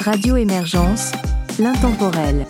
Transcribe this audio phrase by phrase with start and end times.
[0.00, 1.12] Radio Émergence,
[1.58, 2.46] l'intemporel.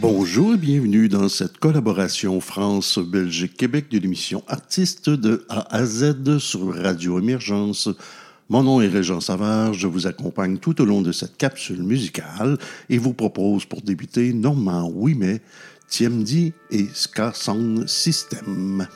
[0.00, 6.74] Bonjour et bienvenue dans cette collaboration France-Belgique-Québec de l'émission Artistes de A à Z sur
[6.74, 7.88] Radio Émergence.
[8.48, 12.58] Mon nom est Régent Savard, je vous accompagne tout au long de cette capsule musicale
[12.88, 15.40] et vous propose pour débuter Normand Ouimet,
[15.88, 18.88] TMD et Ska Sound System.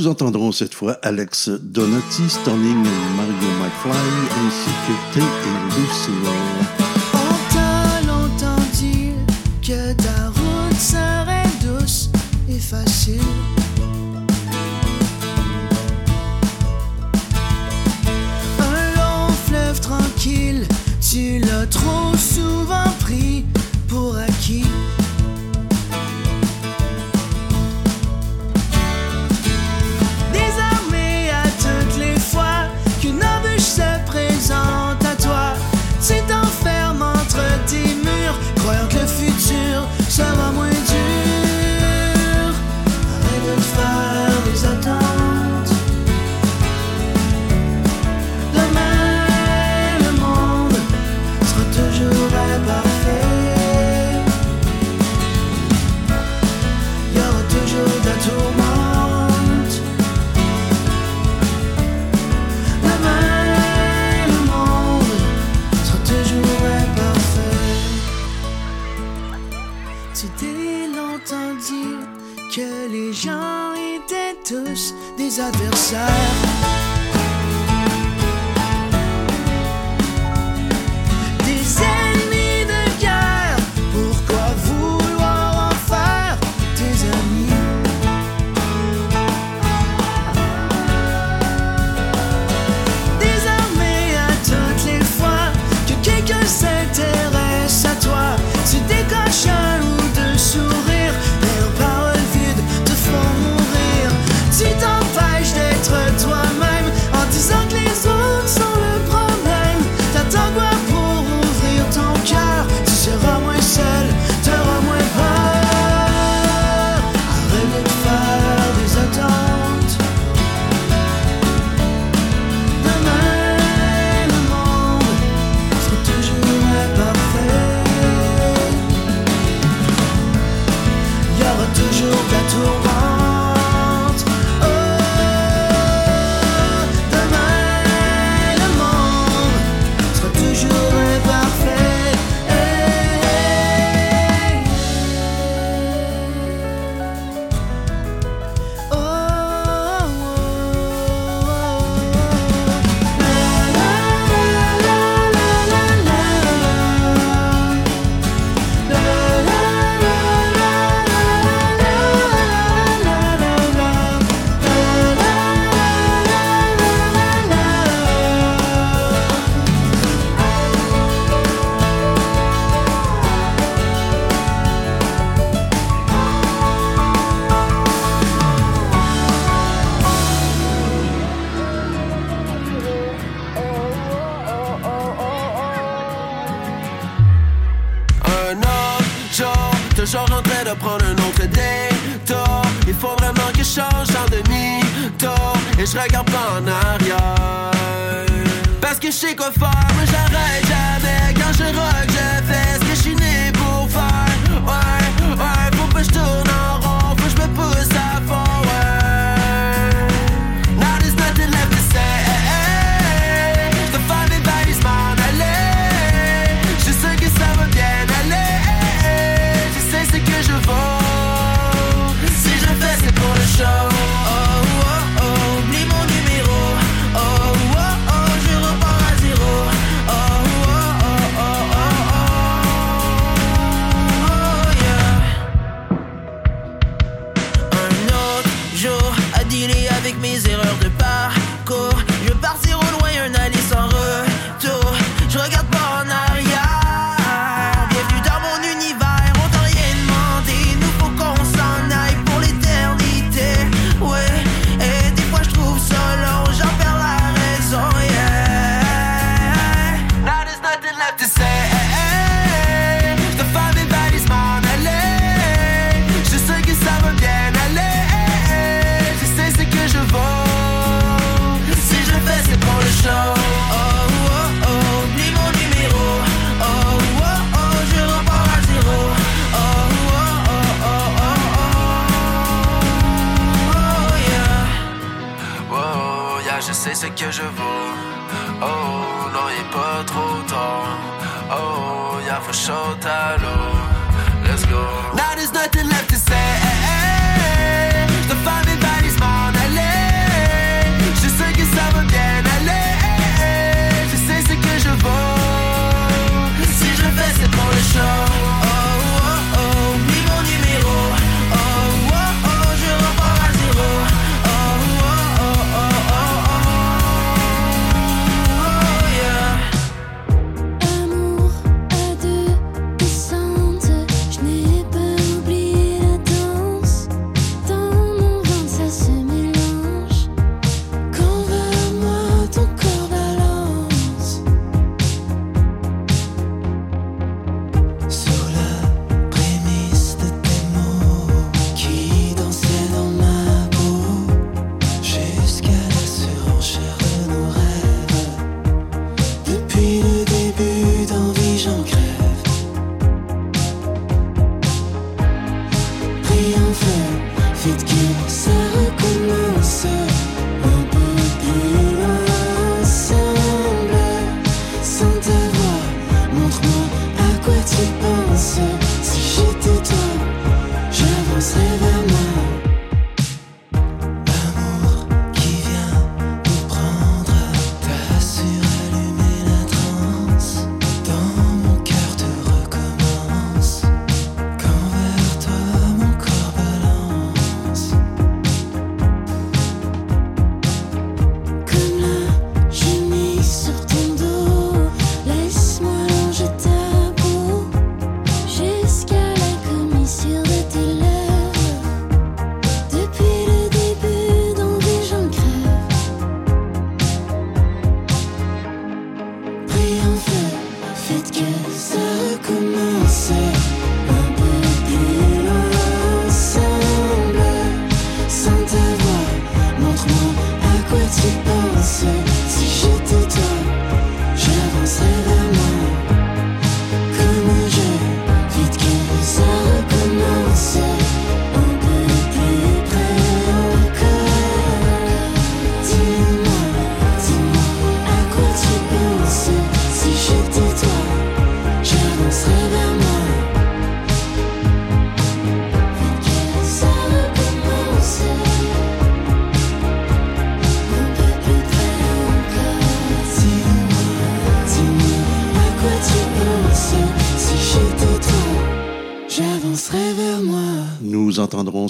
[0.00, 3.92] nous entendrons cette fois Alex Donati, Stunning Mario McFly
[4.46, 6.89] ainsi que T et Lucille.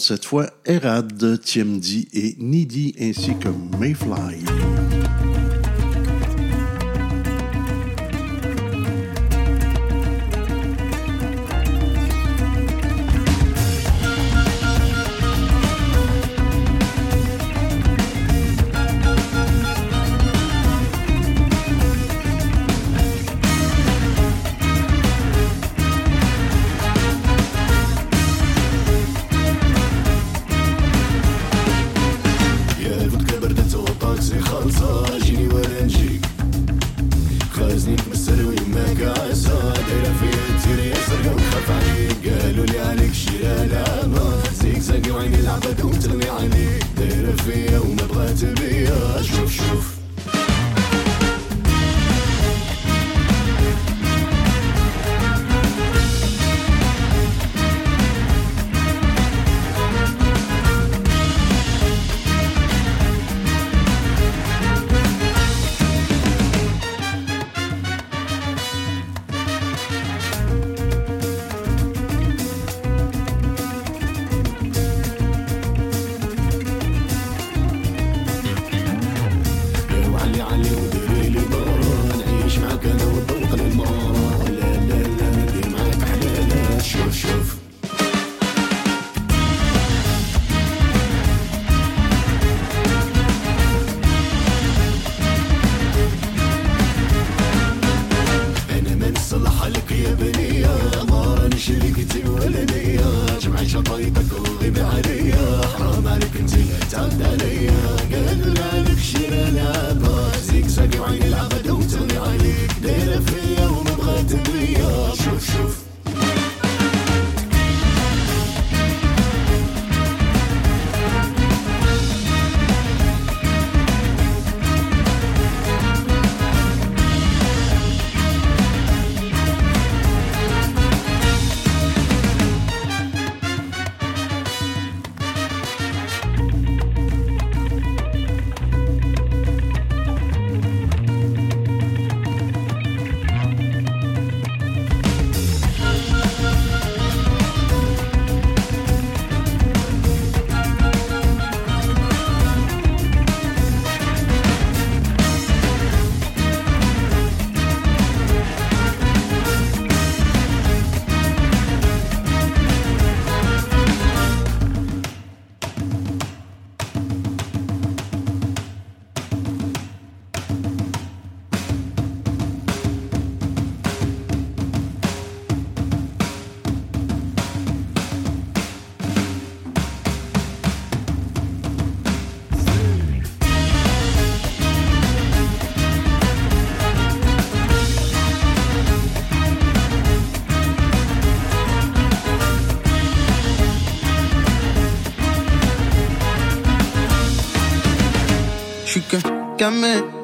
[0.01, 4.45] Cette fois Erad, Tiemdi et Nidi ainsi que Mayfly.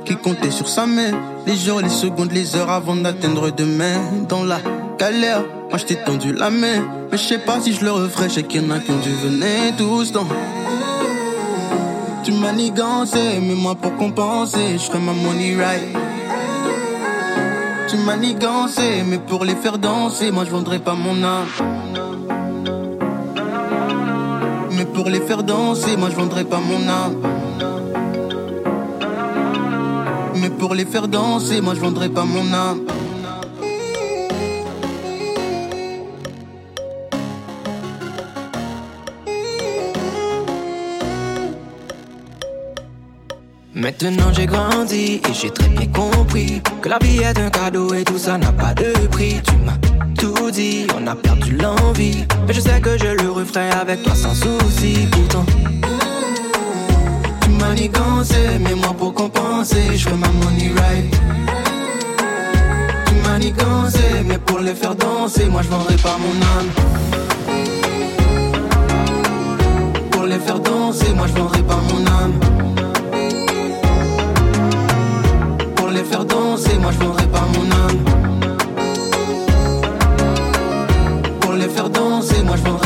[0.06, 1.12] Qui comptait sur sa main.
[1.46, 4.00] Les jours, les secondes, les heures avant d'atteindre demain.
[4.30, 4.58] Dans la
[4.98, 6.78] galère, moi je t'ai tendu la main.
[7.10, 8.96] Mais je sais pas si je le referai, je qu'il y en a qui ont
[8.96, 10.26] dû venir tous dans.
[12.24, 15.82] Tu m'as nigancé, mais moi pour compenser, je ferai ma money right.
[17.88, 21.46] Tu m'as nigancé, mais pour les faire danser, moi je vendrai pas mon âme.
[24.72, 27.35] Mais pour les faire danser, moi je vendrai pas mon âme.
[30.40, 32.80] Mais pour les faire danser, moi je vendrai pas mon âme.
[43.74, 48.04] Maintenant j'ai grandi et j'ai très bien compris que la vie est un cadeau et
[48.04, 49.36] tout ça n'a pas de prix.
[49.46, 49.78] Tu m'as
[50.18, 52.24] tout dit, on a perdu l'envie.
[52.46, 55.06] Mais je sais que je le referai avec toi sans souci.
[55.12, 55.46] Pourtant,
[57.76, 61.20] nigancé, mais moi pour compenser, je fais ma money right.
[63.06, 66.70] Tu m'as nigancé, mais pour les faire danser, moi je vendrai pas mon âme.
[70.10, 72.34] Pour les faire danser, moi je vendrai pas mon âme.
[75.76, 78.00] Pour les faire danser, moi je vendrai pas mon âme.
[81.40, 82.85] Pour les faire danser, moi je vendrai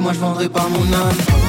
[0.00, 1.47] moi je vendrai pas mon âme.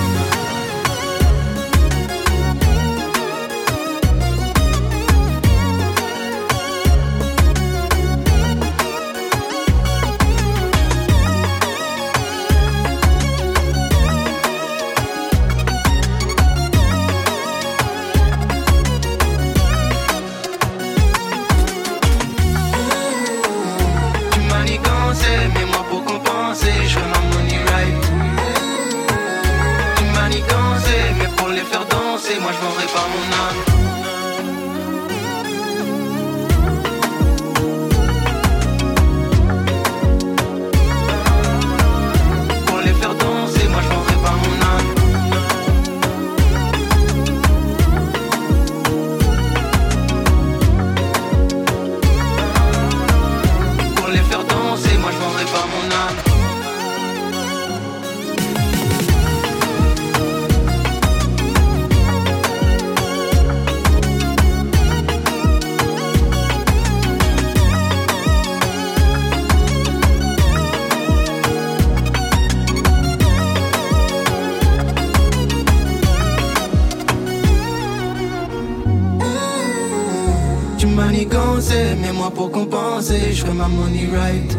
[83.69, 84.58] Money right.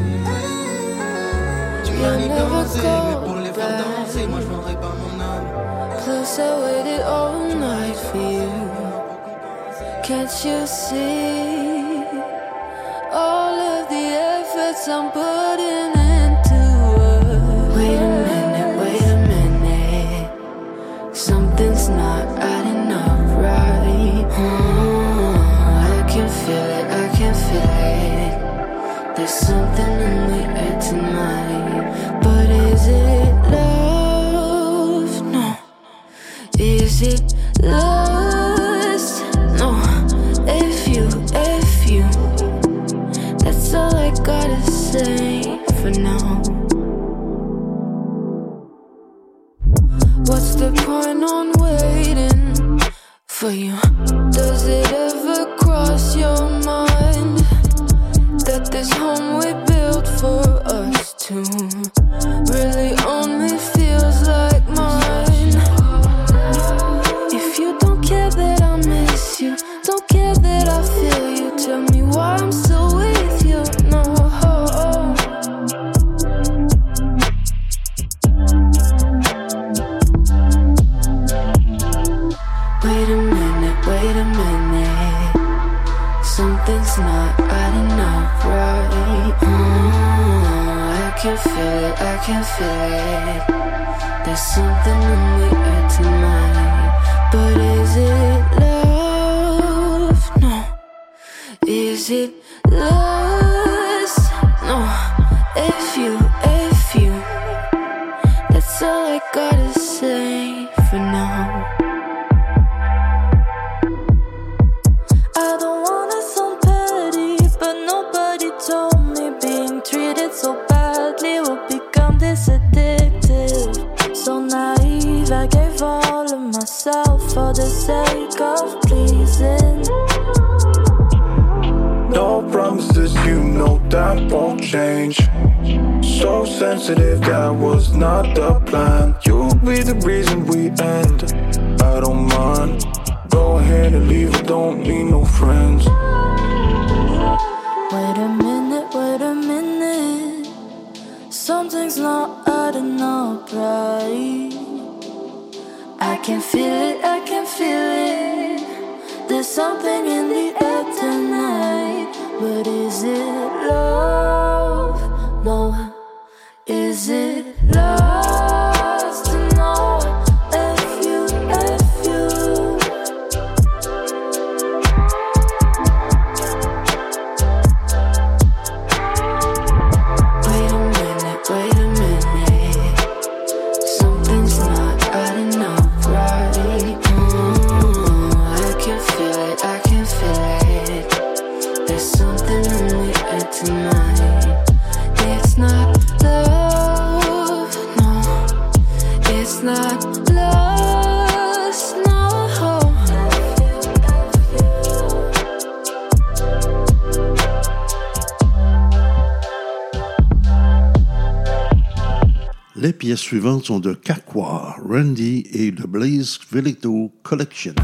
[213.60, 217.74] sont de Kakwa, Randy et The Blaze Velito Collection.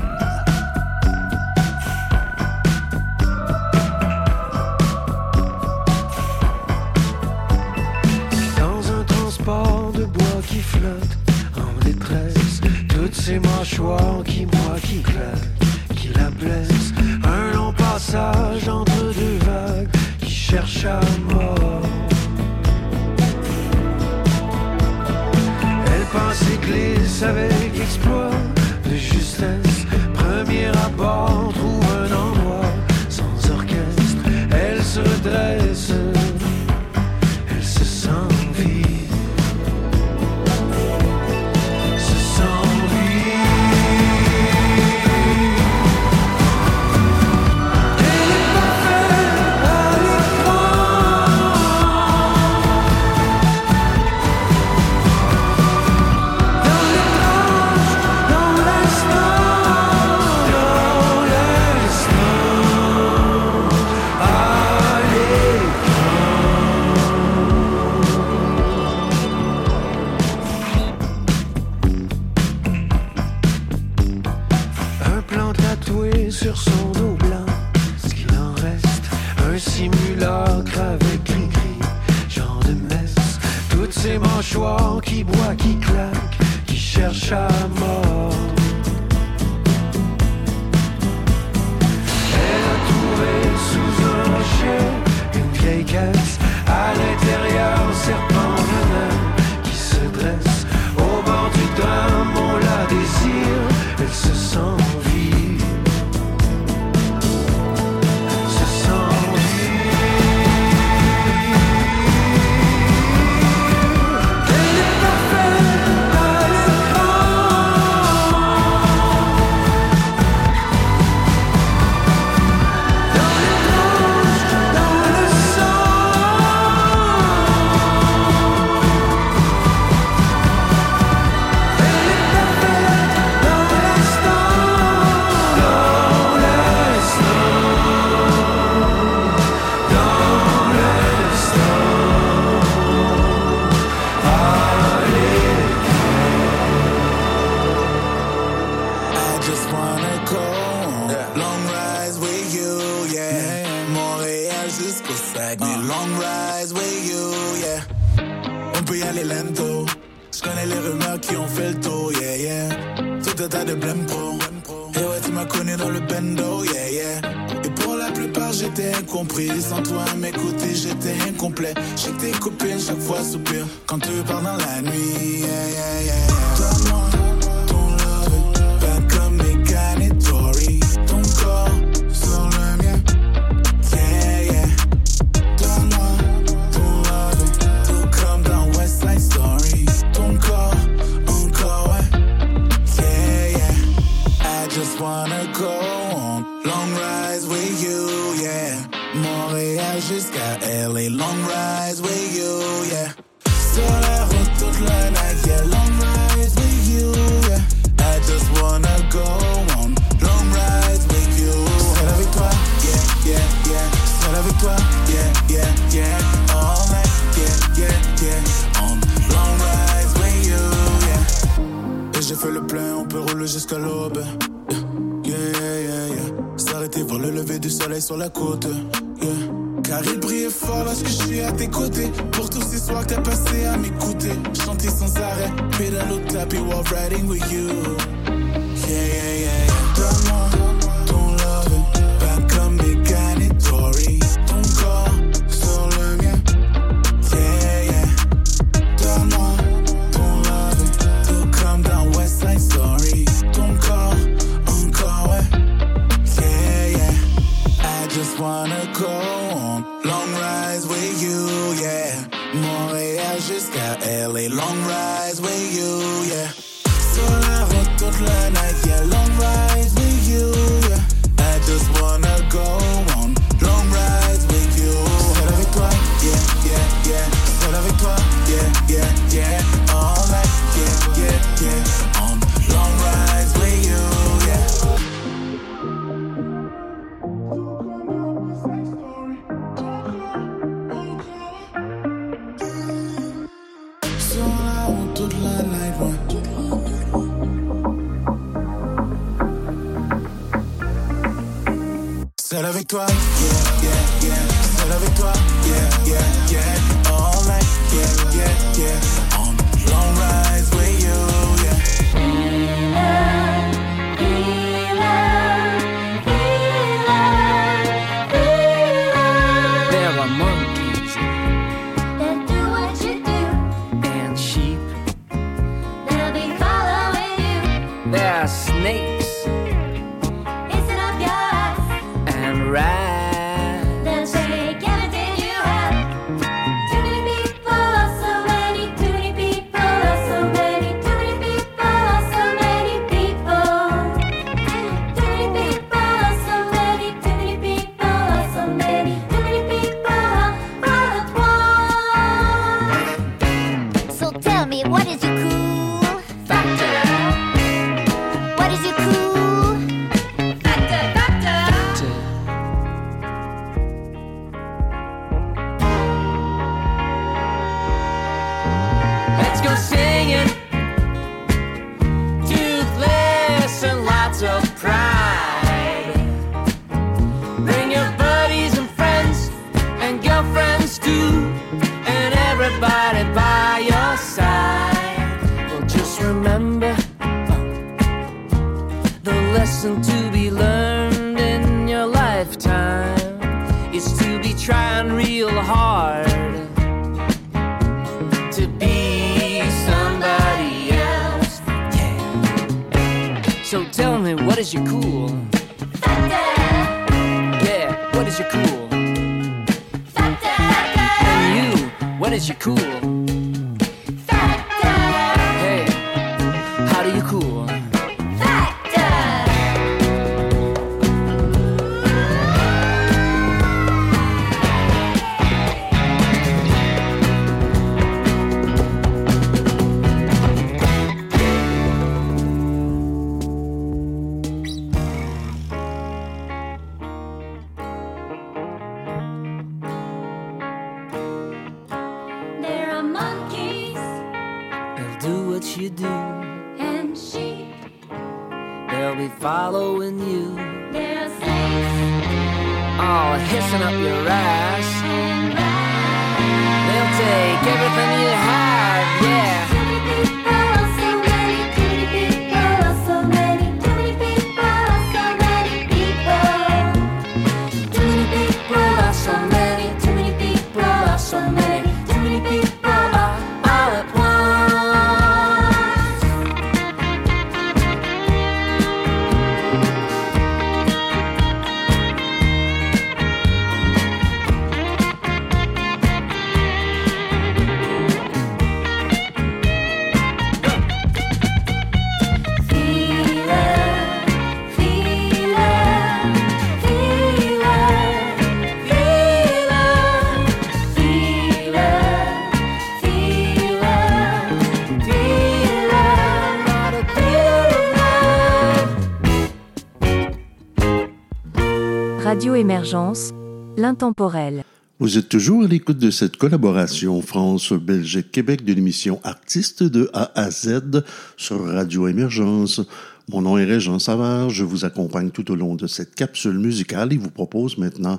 [512.56, 513.32] Émergence,
[513.76, 514.64] l'intemporel.
[514.98, 520.50] Vous êtes toujours à l'écoute de cette collaboration France-Belgique-Québec de l'émission Artistes de A à
[520.50, 521.02] Z
[521.36, 522.80] sur Radio Émergence.
[523.28, 527.12] Mon nom est Régent Savard, je vous accompagne tout au long de cette capsule musicale
[527.12, 528.16] et vous propose maintenant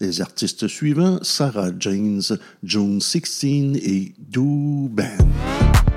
[0.00, 2.22] les artistes suivants, Sarah James,
[2.62, 5.87] June 16 et Doo Band.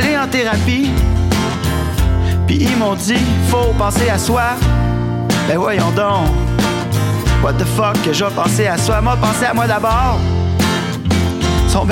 [0.00, 0.90] Allé en thérapie,
[2.46, 4.42] puis ils m'ont dit faut penser à soi.
[5.48, 6.28] Ben voyons donc,
[7.42, 10.18] what the fuck que je vais penser à soi, moi penser à moi d'abord.
[11.64, 11.86] Ils sont.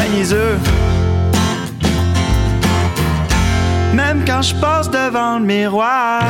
[3.95, 6.23] Même quand je passe devant le miroir,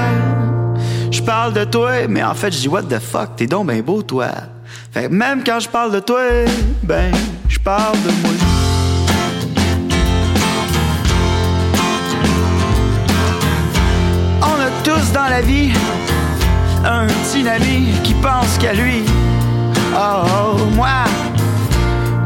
[1.10, 3.80] je parle de toi, mais en fait je dis what the fuck, t'es donc ben
[3.82, 4.28] beau toi.
[4.92, 6.20] Fait que même quand je parle de toi,
[6.82, 7.12] ben
[7.48, 8.47] je parle de moi.
[15.28, 15.72] La vie
[16.84, 19.02] un petit ami qui pense qu'à lui.
[19.94, 21.04] Oh, oh, moi,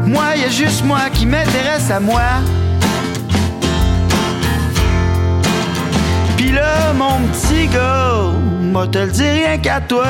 [0.05, 2.21] moi, y a juste moi qui m'intéresse à moi.
[6.37, 8.31] Pis là, mon petit gars,
[8.61, 10.05] moi te le dis rien qu'à toi.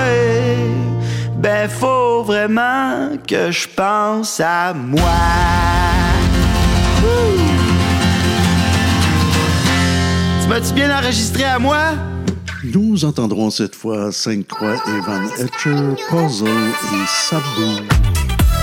[1.38, 5.02] Ben, faut vraiment que je pense à moi.
[10.42, 11.94] Tu m'as-tu bien enregistré à moi?
[12.64, 17.44] Nous entendrons cette fois Sainte-Croix et Van Etcher, Puzzle et Sabou.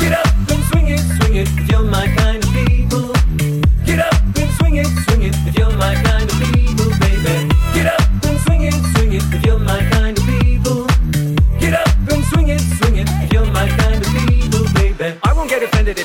[0.01, 2.09] Get up and swing it, swing it you're my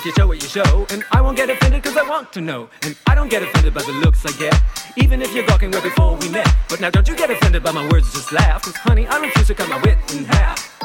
[0.06, 2.70] you show what you show, and I won't get offended because I want to know.
[2.84, 4.54] And I don't get offended by the looks I get,
[4.98, 6.48] even if you're gawking way before we met.
[6.70, 9.48] But now don't you get offended by my words, just laugh, cause honey, I refuse
[9.48, 10.78] to cut my wit in half.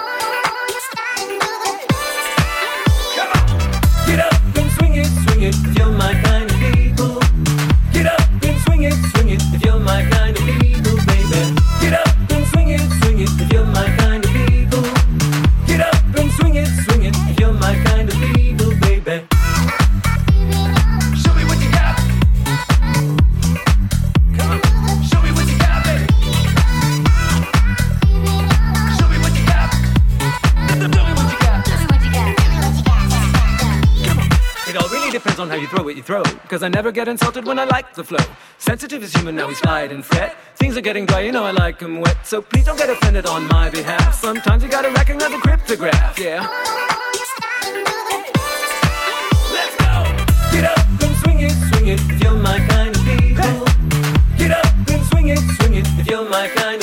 [3.14, 3.48] Come on.
[4.06, 7.20] Get up and swing it, swing it if you're my kind of people.
[7.92, 11.54] Get up and swing it, swing it if you're my kind of people, baby.
[11.82, 13.59] Get up and swing it, swing it if you're
[35.40, 36.22] on how you throw what you throw.
[36.48, 38.24] Cause I never get insulted when I like the flow.
[38.58, 40.36] Sensitive is human, now we slide and fret.
[40.56, 42.26] Things are getting dry, you know I like 'em wet.
[42.26, 44.14] So please don't get offended on my behalf.
[44.14, 46.46] Sometimes you gotta recognize the cryptograph, yeah.
[49.56, 49.94] Let's go!
[50.52, 53.64] Get up and swing it, swing it if you're my kind of people.
[54.36, 56.79] Get up and swing it, swing it if you're my kind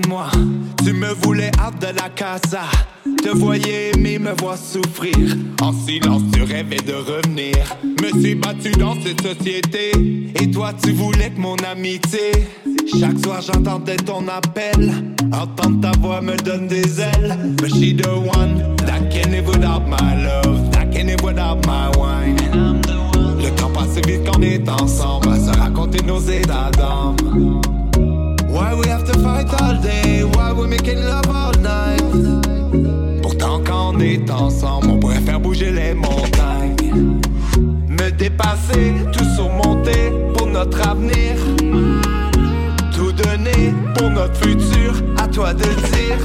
[0.00, 0.30] de moi.
[0.84, 2.62] Tu me voulais hâte de la casa.
[3.22, 5.16] Te voyais aimer, me voir souffrir.
[5.60, 7.56] En silence, tu rêvais de revenir.
[7.82, 9.92] Me suis battu dans cette société.
[10.40, 12.32] Et toi, tu voulais que mon amitié.
[12.86, 14.92] Chaque soir, j'entendais ton appel.
[15.32, 17.36] Entendre ta voix me donne des ailes.
[17.56, 20.70] But she the one that can live without my love.
[20.72, 22.36] That can live without my wine.
[23.42, 25.28] Le temps passe vite quand on est ensemble.
[25.28, 27.60] À se raconter nos états d'âme.
[28.48, 30.22] Why we have to fight all day?
[30.22, 33.22] Why we making love all night?
[33.22, 37.20] Pourtant, quand on est ensemble, on pourrait faire bouger les montagnes.
[37.88, 41.36] Me dépasser, tout surmonter pour notre avenir.
[42.94, 46.18] Tout donner pour notre futur, à toi de dire.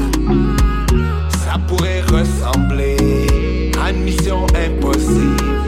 [1.44, 5.64] Ça pourrait ressembler à une mission impossible.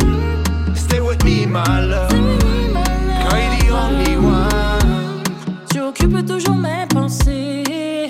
[0.75, 2.11] Stay with me, my love.
[2.11, 5.23] Girl, you're the only one.
[5.71, 8.07] Tu occupes toujours mes pensées,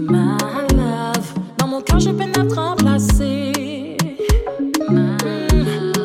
[0.00, 0.36] my
[0.74, 1.32] love.
[1.58, 3.96] Dans mon cœur, j'ai peine à te remplacer.
[4.88, 5.16] Mm.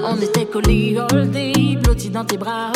[0.03, 2.71] On était collés all day, blottis dans tes bras.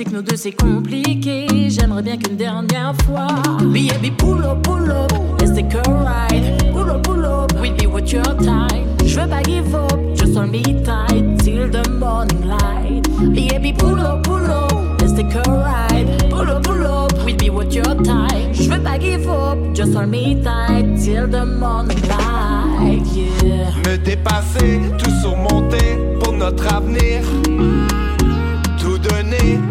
[0.00, 3.26] Si que nous deux c'est compliqué, j'aimerais bien qu'une dernière fois.
[3.58, 6.72] Baby, pull up, pull up, let's take a ride.
[6.72, 8.86] Pull up, pull up, we'll be with your time.
[9.04, 13.02] Je veux pas give up, just hold me tight till the morning light.
[13.34, 14.72] Baby, pull up, pull up,
[15.02, 16.30] let's take a ride.
[16.30, 18.54] Pull up, pull up, we'll be with your time.
[18.54, 23.04] Je veux pas give up, just hold me tight till the morning light.
[23.14, 23.70] Yeah.
[23.84, 27.22] Me dépasser, tout surmonter pour notre avenir.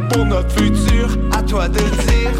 [0.09, 2.31] Pour notre futur, à toi de dire.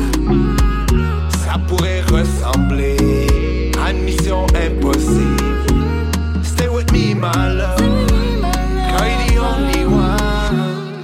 [1.44, 5.44] Ça pourrait ressembler à une mission impossible.
[6.44, 7.80] Stay with me, my love.
[8.90, 11.04] You're the only one.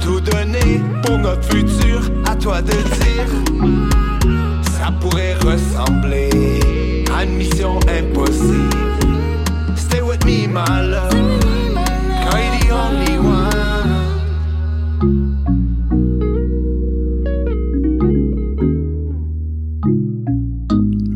[0.00, 3.28] Tout donner pour notre futur, à toi de dire.
[4.72, 8.70] Ça pourrait ressembler à une mission impossible.
[9.76, 11.12] Stay with me, my love.
[12.24, 13.62] Cause you're the only one.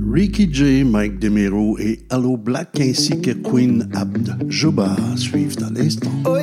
[0.09, 6.11] Ricky J, Mike Demiro et Allo Black ainsi que Queen Abd Juba suivent à l'instant.
[6.25, 6.37] Oh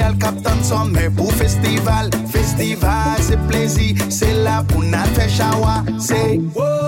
[0.00, 6.40] al kaptan somme pour festival Festival c'est plaisir, c'est la pou na fe chawa c'est.
[6.54, 6.87] wow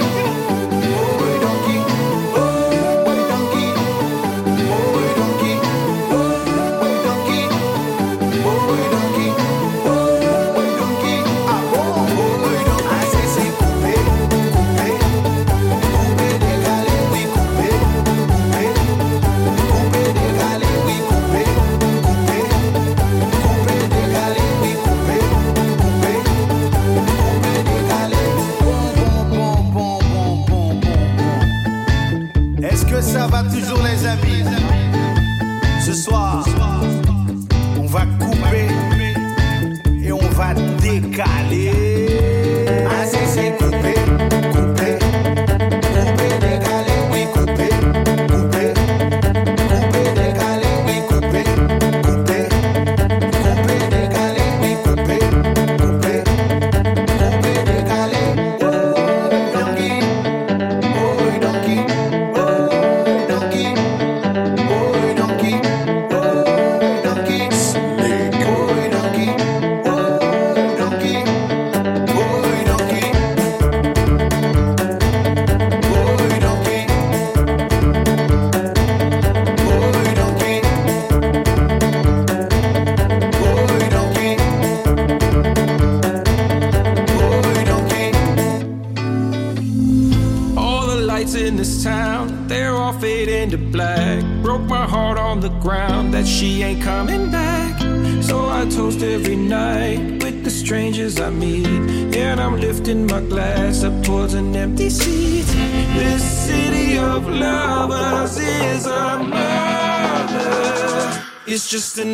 [111.71, 112.10] just an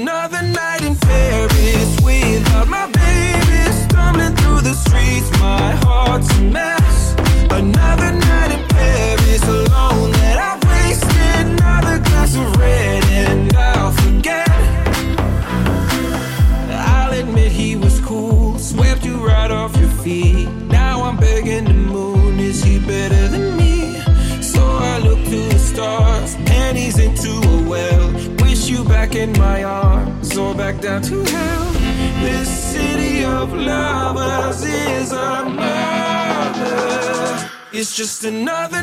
[38.28, 38.77] another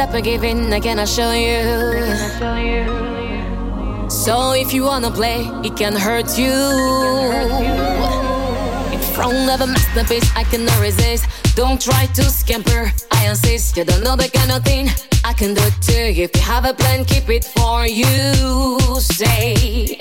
[0.00, 1.58] I'm not the type I cannot show you.
[4.08, 6.54] So if you wanna play, it can hurt you.
[8.94, 11.24] In front of a masterpiece, I cannot resist.
[11.56, 13.76] Don't try to scamper, I insist.
[13.76, 14.88] You don't know the kind of thing
[15.24, 16.24] I can do to you.
[16.24, 18.78] If you have a plan, keep it for you.
[19.00, 19.98] Say,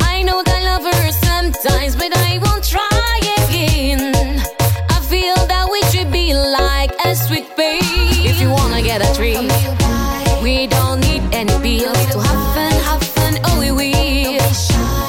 [0.00, 4.40] I know that love hurts sometimes, but I won't try again.
[10.42, 13.34] We don't need any bills to have fun, have fun.
[13.44, 14.38] Oh, we will.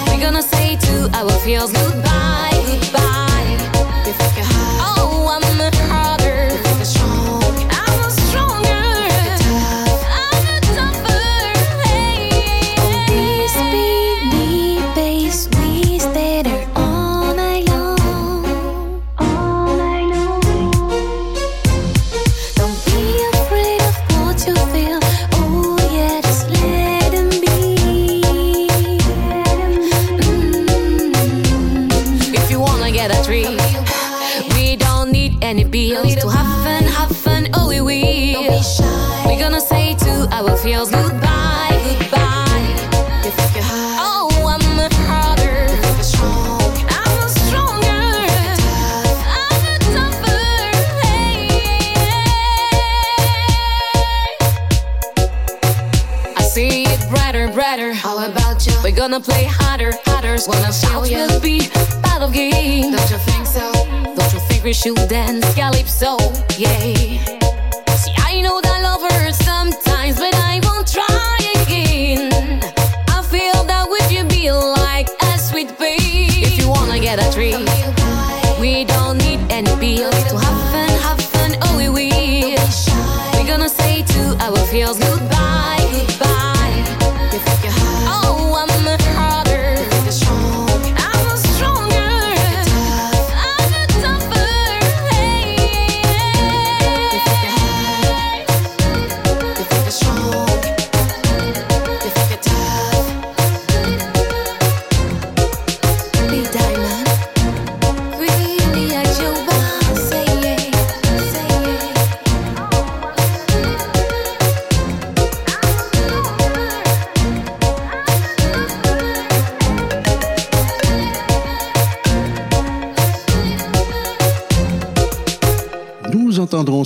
[0.08, 2.11] We're gonna say to our feels goodbye.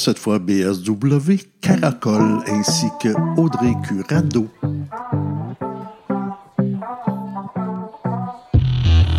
[0.06, 4.47] Cette fois BSW, Caracol ainsi que Audrey Curado.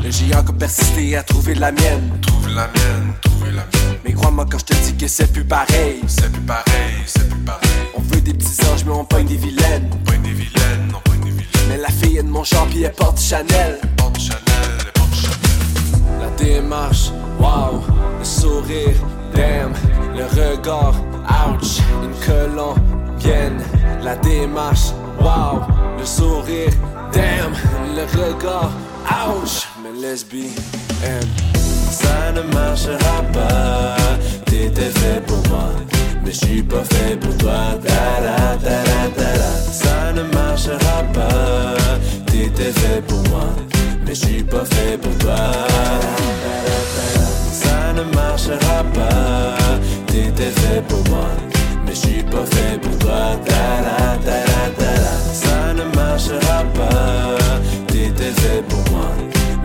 [0.09, 2.21] J'ai encore persisté à trouver la mienne.
[2.23, 3.99] Trouver la mienne, trouver la mienne.
[4.05, 6.03] Mais crois-moi quand je te dis que c'est plus pareil.
[6.07, 7.69] C'est plus pareil, c'est plus pareil.
[7.97, 9.91] On veut des petits anges, mais on pogne des vilaines.
[9.93, 11.69] On pogne des vilaines, on pogne des vilaines.
[11.69, 13.81] Mais la fille est de mon genre, puis elle porte Chanel.
[13.83, 16.21] Elle porte Chanel, elle porte Chanel.
[16.21, 17.11] La démarche,
[17.41, 17.83] wow,
[18.21, 18.95] le sourire,
[19.37, 19.73] damn,
[20.17, 20.95] le regard,
[21.49, 23.61] ouch, une colombienne.
[24.03, 25.61] La démarche, wow,
[25.99, 26.71] le sourire,
[27.13, 27.53] damn,
[27.95, 28.71] le regard,
[29.29, 30.51] ouch, mais lesbienne.
[31.91, 33.97] Ça ne marchera pas,
[34.47, 35.69] t'étais fait pour moi,
[36.25, 37.59] mais je suis pas fait pour toi.
[37.85, 39.51] Ta-da, ta-da, ta-da.
[39.73, 41.77] Ça ne marchera pas,
[42.27, 43.49] t'étais fait pour moi,
[44.05, 45.37] mais je suis pas fait pour toi.
[47.53, 49.57] Ça ne marchera pas,
[50.07, 51.29] t'étais fait pour moi,
[51.85, 53.37] mais je suis pas fait pour toi.
[53.45, 55.13] Ta-da, ta-da, ta-da.
[55.33, 57.37] Ça ne marchera pas,
[57.87, 59.09] t'étais fait pour moi,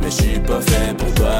[0.02, 1.32] mais je suis pas fait pour toi.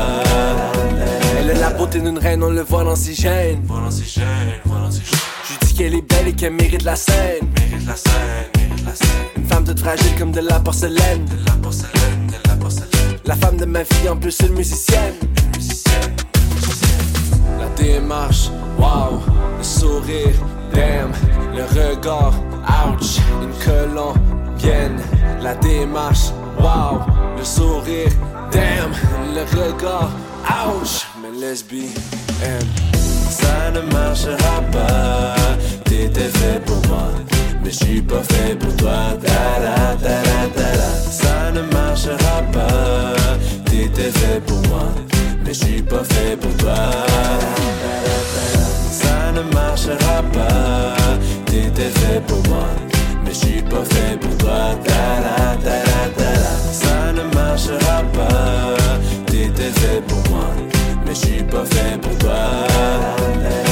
[1.40, 3.62] Elle a la beauté d'une reine, on le voit dans ses gènes.
[3.90, 7.46] Je lui dis qu'elle est belle et qu'elle mérite la scène.
[7.56, 9.08] Mérite la scène, mérite la scène.
[9.38, 11.26] Une femme toute fragile comme de la porcelaine.
[11.26, 12.88] De la porcelaine, de la porcelaine.
[13.26, 15.16] La femme de ma fille, en plus une musicienne.
[15.22, 16.16] Une musicienne,
[17.76, 19.22] démarche, wow,
[19.58, 20.36] le sourire,
[20.74, 21.12] damn,
[21.56, 22.34] le regard,
[22.88, 24.22] ouch, une colombienne.
[24.58, 24.92] bien,
[25.42, 27.00] la démarche, wow,
[27.38, 28.12] le sourire,
[28.52, 28.92] damn,
[29.36, 30.12] le regard,
[30.68, 31.90] ouch, mais lesbienne,
[33.30, 35.36] ça ne marchera pas.
[35.86, 37.10] T'étais fait pour moi,
[37.64, 39.18] mais je suis pas fait pour toi.
[39.22, 40.92] Ta-la, ta-la, ta-la.
[41.12, 43.38] Ça ne marchera pas.
[43.66, 44.88] T'étais fait pour moi,
[45.52, 46.76] mais je suis pas fait pour toi.
[48.92, 50.96] Ça ne marchera pas.
[51.46, 52.68] T'étais fait pour moi,
[53.26, 54.78] mais je suis pas fait pour toi.
[56.72, 58.76] Ça ne marchera pas.
[59.26, 60.48] T'étais fait pour moi,
[61.06, 63.71] mais je suis pas fait pour toi.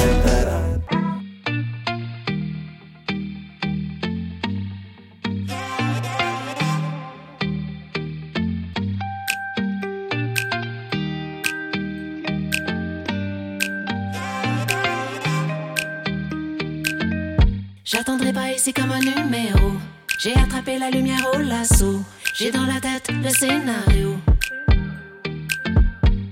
[17.99, 19.73] J'attendrai pas ici comme un numéro.
[20.19, 22.01] J'ai attrapé la lumière au lasso.
[22.33, 24.17] J'ai dans la tête le scénario.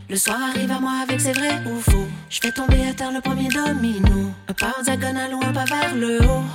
[0.09, 2.07] Le soir arrive à moi avec ses vrais ou faux.
[2.29, 4.31] Je fais tomber à terre le premier domino.
[4.47, 6.45] Un pas en diagonale ou un pas vers le haut.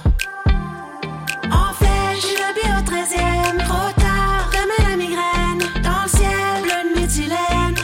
[1.50, 1.72] En
[2.14, 3.58] j'ai le bio au 13ème.
[3.66, 5.82] Trop tard, demain la migraine.
[5.82, 7.76] Dans le ciel, bleu de méthylène.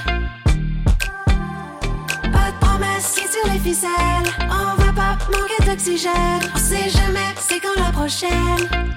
[2.33, 4.33] Pas de promesse qui tire les ficelles.
[4.49, 5.58] On va pas manquer
[5.89, 6.51] d'oxygène.
[6.55, 8.89] On sait jamais, c'est quand la prochaine.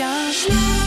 [0.00, 0.79] S'en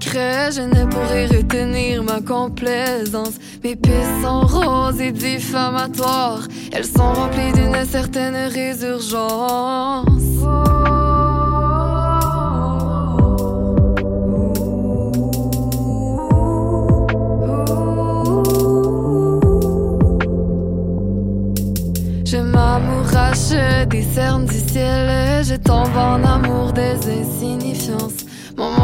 [0.00, 3.34] Je ne pourrais retenir ma complaisance.
[3.62, 6.48] Mes pistes sont roses et diffamatoires.
[6.72, 10.12] Elles sont remplies d'une certaine résurgence.
[22.24, 28.21] Je m'amourache des cernes du ciel je tombe en amour des insignifiances.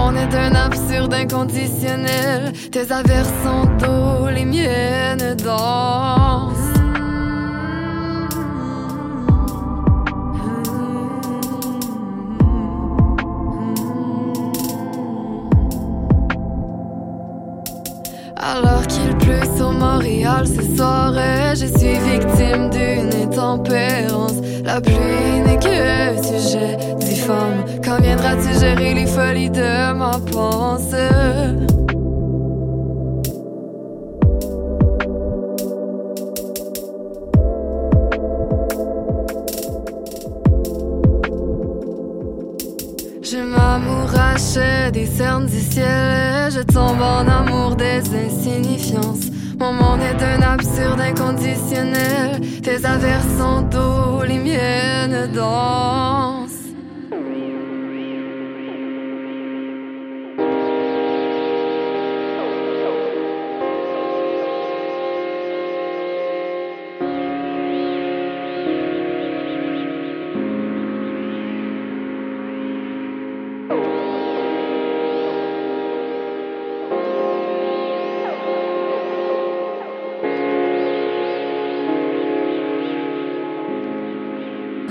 [0.09, 2.50] Monde est un absurde inconditionnel.
[2.72, 6.54] Tes averses sont d'eau, les miennes dansent.
[18.34, 21.12] Alors qu'il pleut sur Montréal ce soir,
[21.50, 24.36] je suis victime d'une intempérance.
[24.64, 27.77] La pluie n'est que sujet difforme.
[27.99, 30.97] Parviendras-tu gérer les folies de ma pensée?
[43.20, 49.27] Je m'amourache des cernes du ciel, je tombe en amour des insignifiances.
[49.59, 56.18] Mon monde est un absurde inconditionnel, tes aversions d'eau, les miennes dans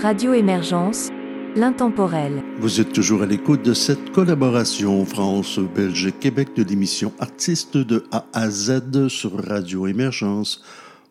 [0.08, 1.10] Radio Émergence,
[1.58, 2.42] l'intemporel.
[2.60, 8.50] Vous êtes toujours à l'écoute de cette collaboration France-Belgique-Québec de l'émission Artistes de A à
[8.50, 10.64] Z sur Radio Émergence.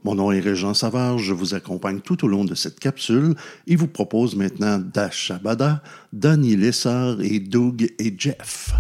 [0.03, 3.35] Mon nom est Régent Savard, je vous accompagne tout au long de cette capsule
[3.67, 5.83] et vous propose maintenant Dash Abada,
[6.15, 8.73] Danny Lessard et Doug et Jeff.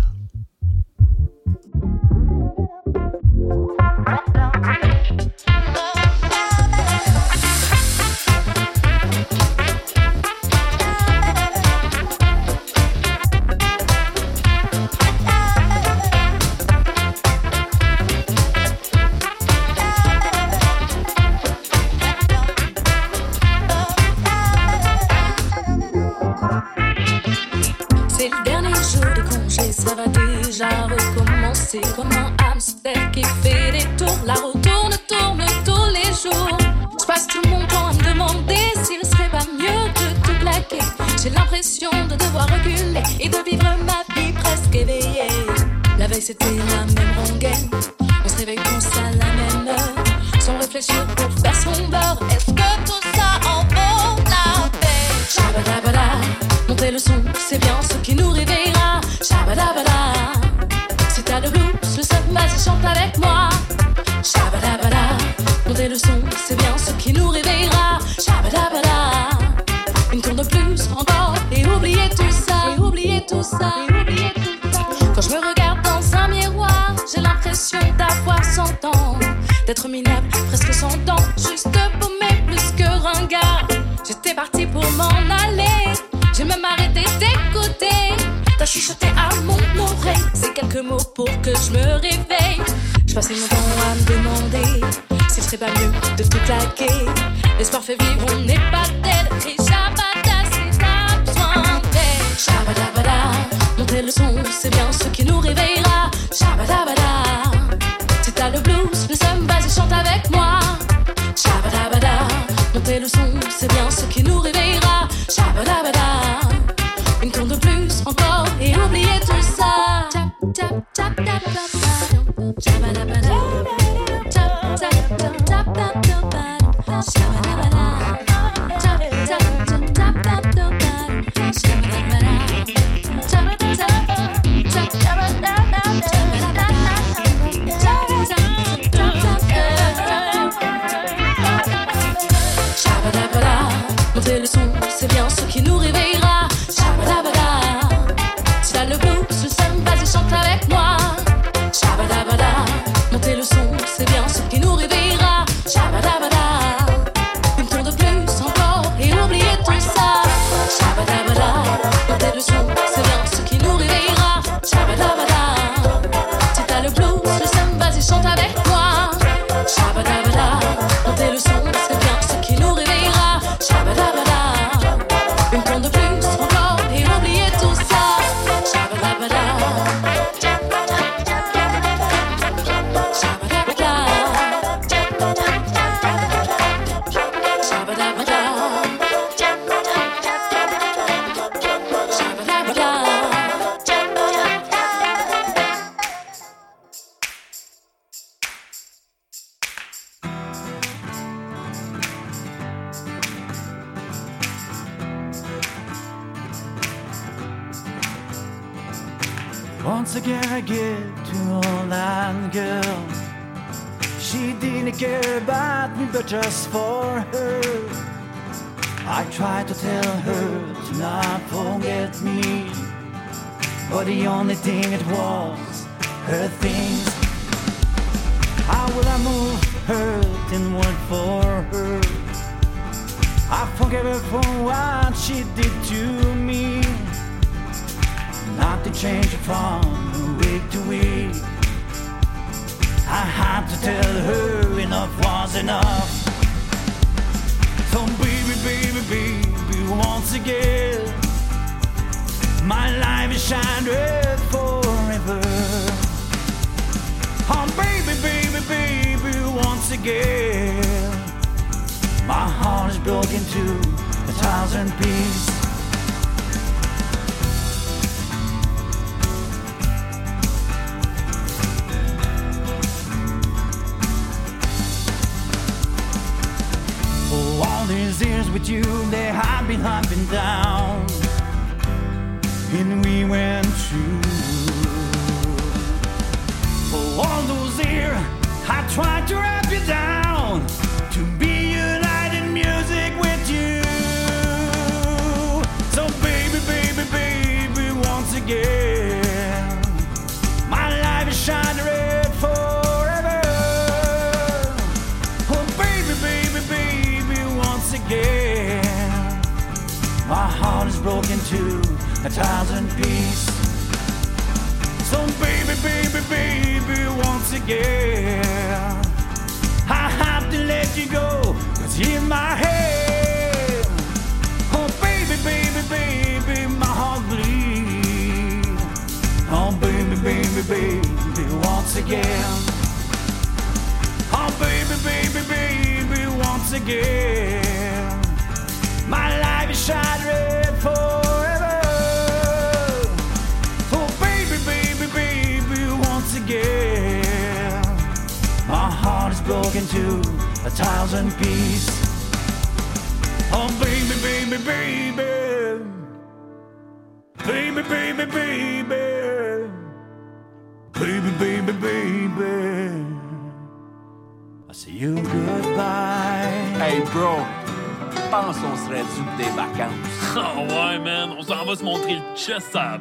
[372.46, 372.96] Chessa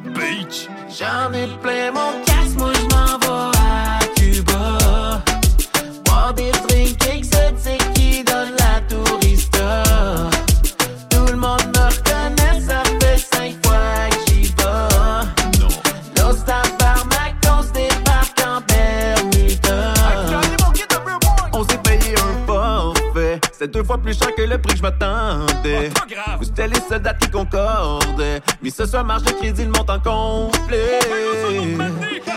[23.86, 25.90] fois plus cher que le prix que je m'attendais.
[26.38, 28.40] Vous C'était les soldats qui concordaient.
[28.62, 30.98] Mais ce soir, marche de crédit, le montant complet.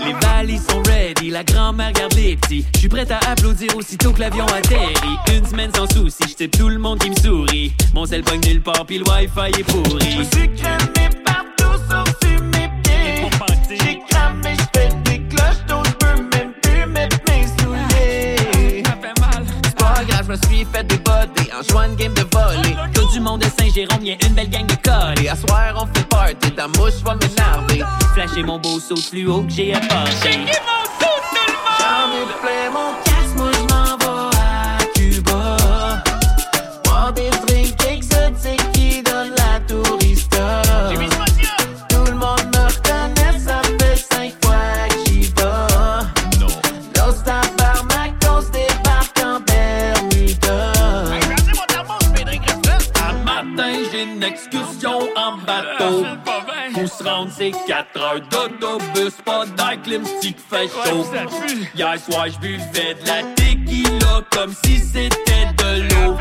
[0.05, 2.65] Les valises sont ready, la grand-mère garde les petits.
[2.73, 5.17] Je suis prête à applaudir aussitôt que l'avion atterrit.
[5.35, 7.73] Une semaine sans souci, j't'ai tout le monde qui me sourit.
[7.93, 10.17] Mon sel pogne nulle part, puis le wifi est pourri.
[10.17, 14.08] Je suis cramé partout sauf sur mes pieds.
[20.09, 22.75] Grave, je me suis fait des bodés en jouant une game de volley.
[22.93, 25.25] Tout du monde de Saint-Jérôme, y'a une belle gang de collés.
[25.25, 27.83] Et à soir, on fait party, ta mouche va m'énerver.
[28.13, 30.31] Flasher mon beau saut fluo que j'ai apporté.
[31.79, 35.57] J'en ai plein mon casse, moi je m'en vais à Cuba.
[36.83, 37.68] Boire des drinks
[54.03, 56.05] une excursion en bateau.
[56.73, 61.05] Pour se rendre, c'est 4 heures d'autobus, pas d'air clim, qui fait chaud.
[61.75, 66.17] Hier soir, je buvais de la tequila comme si c'était de l'eau.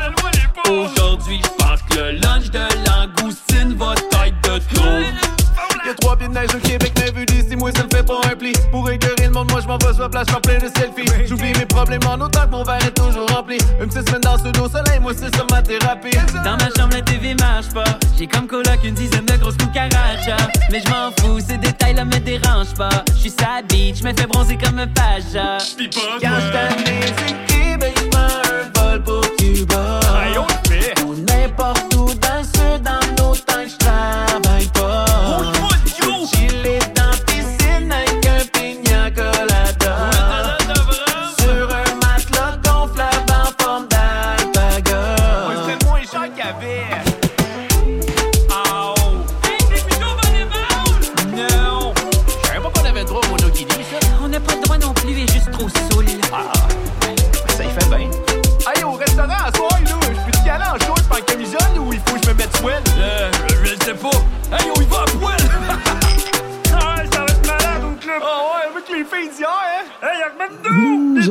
[0.69, 3.93] Aujourd'hui, je pense que le lunch de langoustine va
[4.25, 5.38] être de trop.
[5.85, 8.19] Y'a trois pieds de neige au Québec, mais vu d'ici, moi ça me fait pas
[8.31, 8.53] un pli.
[8.71, 11.27] Pour écœurer le monde, moi je m'en vais sur la plage, faire plein de selfies.
[11.27, 13.57] J'oublie mes problèmes en autant que mon verre est toujours rempli.
[13.81, 16.11] Une petite semaine dans ce dos soleil, moi c'est ça ma thérapie.
[16.43, 17.83] Dans ma chambre, la TV marche pas.
[18.17, 20.47] J'ai comme coloc une dizaine de grosses cucarachas.
[20.71, 22.89] Mais je m'en fous, ces détails-là me dérangent pas.
[23.13, 25.57] Je suis sa beach, me fais bronzer comme un paja.
[26.21, 29.99] Quand j't'amène du Québec, j'prends un vol pour Cuba.
[31.05, 31.88] Ou n'importe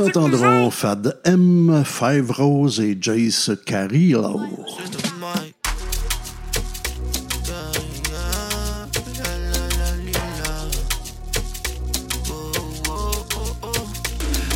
[0.00, 4.40] entendrons Fad M, Five Rose et Jace Carillo.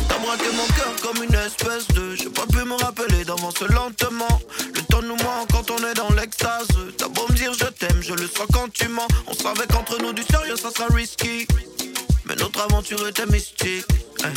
[0.07, 2.15] T'as braqué mon cœur comme une espèce de.
[2.15, 4.39] J'ai pas pu me rappeler d'avancer lentement.
[4.75, 6.67] Le temps nous ment quand on est dans l'extase.
[6.97, 9.07] T'as beau me dire je t'aime, je le sens quand tu mens.
[9.27, 11.47] On savait qu'entre nous du sérieux ça sera risky.
[12.25, 13.85] Mais notre aventure était mystique.
[14.23, 14.29] hein.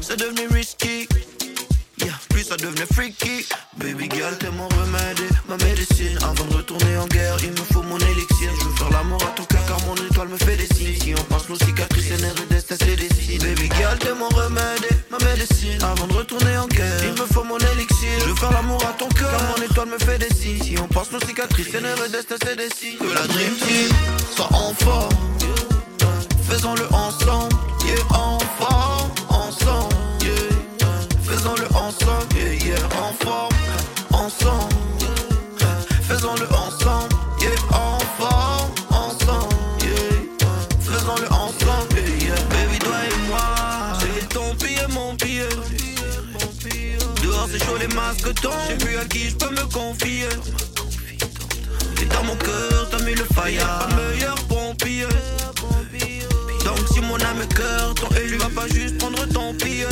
[0.00, 1.08] C'est devenu risky.
[1.98, 3.46] Yeah, puis ça devenait freaky.
[3.78, 6.18] Baby girl, t'es mon remède, ma médecine.
[6.22, 8.50] Avant de retourner en guerre, il me faut mon élixir.
[8.58, 11.00] Je veux faire l'amour à ton cœur car mon étoile me fait des signes.
[11.00, 13.38] Si on pense nos cicatrices, et nerfs et destin, c'est des signes.
[13.38, 15.82] Baby girl, t'es mon remède, ma médecine.
[15.82, 18.10] Avant de retourner en guerre, il me faut mon élixir.
[18.20, 20.62] Je veux faire l'amour à ton cœur car mon étoile me fait des signes.
[20.62, 22.98] Si on pense nos cicatrices, et nerfs et destin, c'est des signes.
[22.98, 23.96] Que la dream team
[24.34, 25.14] soit en forme.
[26.48, 29.10] Faisons-le ensemble, yeah, en forme,
[31.22, 33.54] Faisons-le ensemble, yeah, yeah, en forme,
[34.12, 34.74] ensemble.
[36.02, 40.16] Faisons-le ensemble, yeah, en forme, ensemble, yeah.
[40.80, 42.40] Faisons-le ensemble, yeah, yeah.
[42.50, 43.46] Baby, toi et moi,
[44.00, 45.48] c'est ton pied, mon pied.
[47.22, 48.52] Dehors c'est chaud, les masques tombent.
[48.68, 50.28] J'ai vu à qui je peux me confier.
[52.02, 55.06] Et dans mon cœur, t'as mis le fire, meilleur pompier.
[57.08, 59.54] Mon âme est cœur, ton élu va pas juste prendre ton.
[59.64, 59.88] Yeah,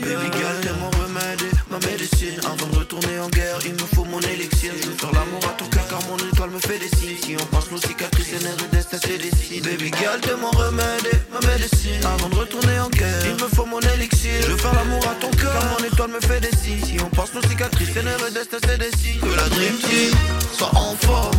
[0.00, 2.40] Baby girl, t'es mon remède, et ma médecine.
[2.44, 4.72] Avant de retourner en guerre, il me faut mon élixir.
[4.80, 7.16] Je veux faire l'amour à ton cœur car mon étoile me fait des signes.
[7.22, 9.62] Si on pense nos cicatrices, et et destin, c'est des signes.
[9.62, 12.04] Baby girl, t'es mon remède, et ma médecine.
[12.04, 14.32] Avant de retourner en guerre, il me faut mon élixir.
[14.42, 16.84] Je veux faire l'amour à ton cœur car mon étoile me fait des signes.
[16.84, 19.20] Si on pense nos cicatrices, et et destin, c'est des signes.
[19.20, 20.14] Que la dream team
[20.56, 21.34] soit en forme.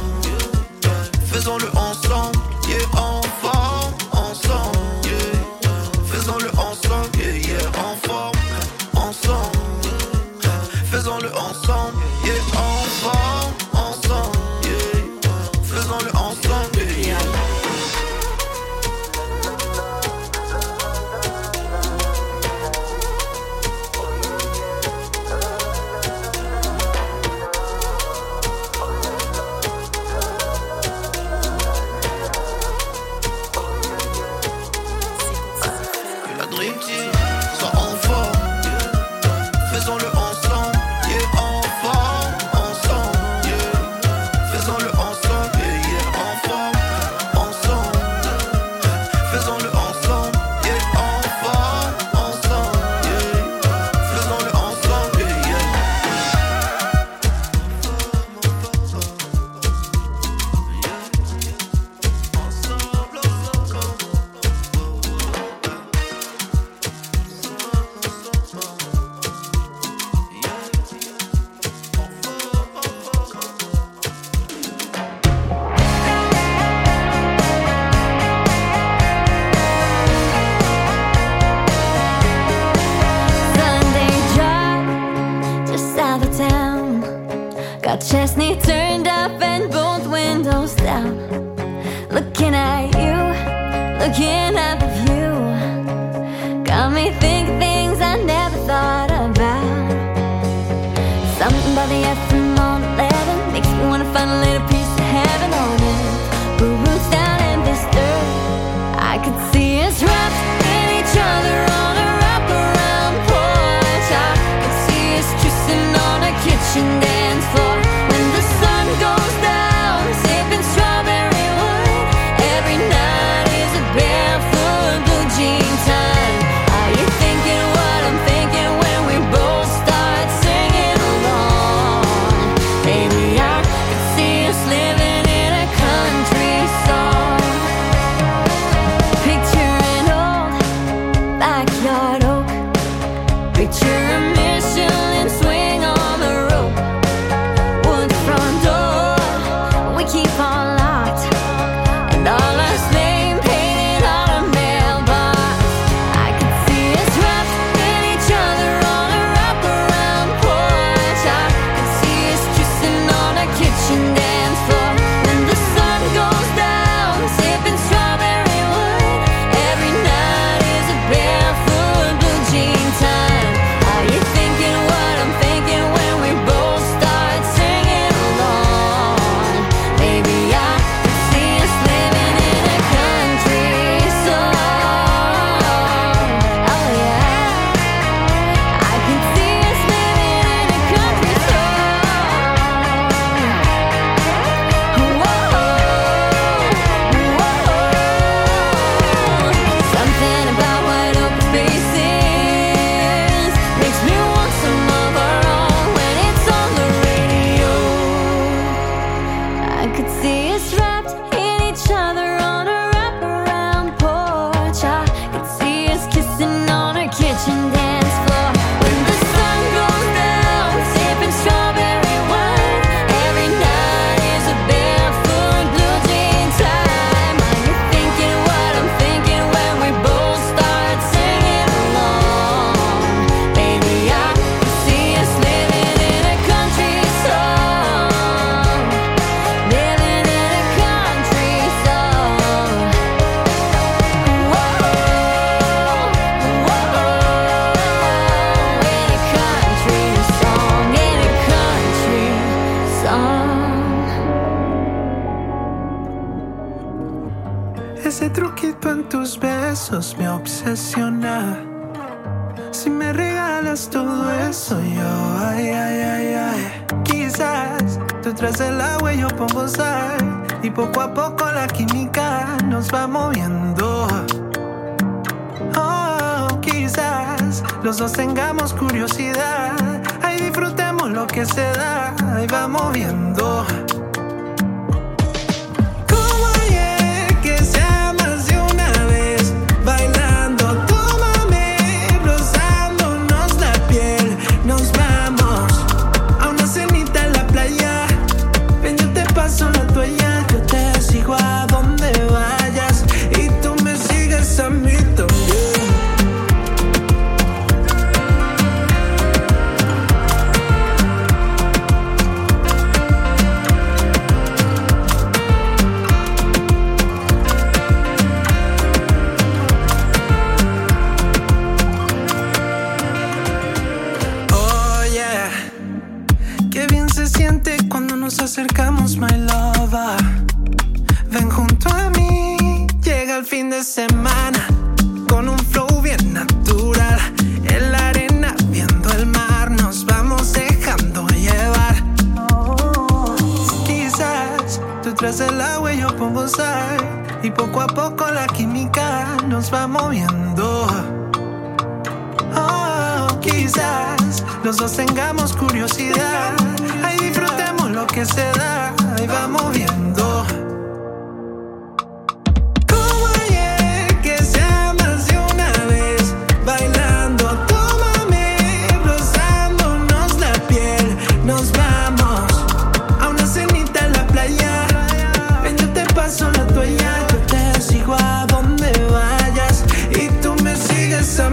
[1.31, 3.76] Faisons-le ensemble, yeah, en forme,
[4.49, 5.09] ensemble.
[6.05, 8.37] Faisons-le ensemble, yeah, en forme,
[8.95, 9.89] ensemble.
[10.91, 12.66] Faisons-le ensemble, yeah,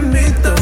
[0.05, 0.54] meet the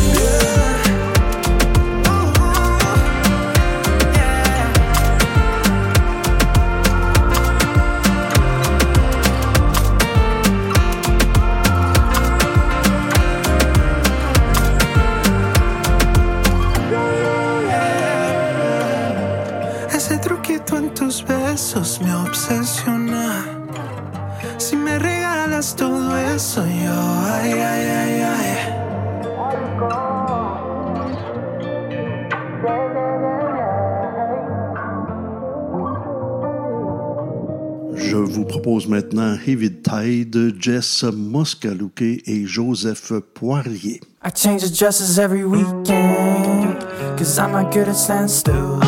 [39.45, 43.99] David Tide, Jess Moscalouquet et Joseph Poirier.
[44.21, 46.79] I change the dresses every weekend,
[47.17, 48.79] cause I'm not good at standing still.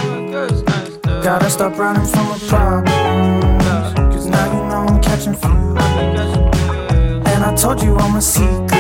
[1.22, 3.60] Gotta stop running from a problem,
[4.12, 5.76] cause now you know I'm catching flu.
[7.26, 8.72] And I told you all my secrets,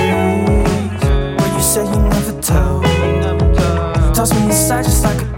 [1.38, 2.82] but you said you never tell.
[4.14, 5.35] Toss me aside just like a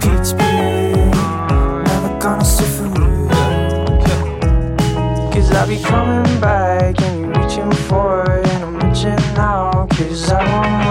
[5.58, 10.44] I'll be coming back and you're reaching for it and I'm reaching out cause I
[10.54, 10.87] want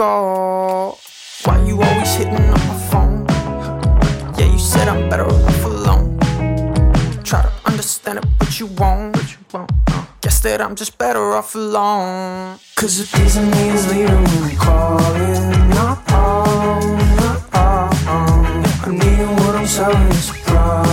[0.00, 3.26] Why you always hitting on my phone?
[4.38, 6.18] Yeah, you said I'm better off alone.
[7.22, 9.12] Try to understand it, but you won't.
[9.12, 9.70] But you won't.
[9.88, 10.06] Uh.
[10.22, 12.58] Guess that I'm just better off alone.
[12.76, 14.56] Cause if these and to leader we
[15.16, 16.80] it, not all,
[17.20, 17.90] not all.
[18.08, 18.86] Uh-uh.
[18.86, 18.96] I'm
[19.36, 20.89] what I'm selling is a problem.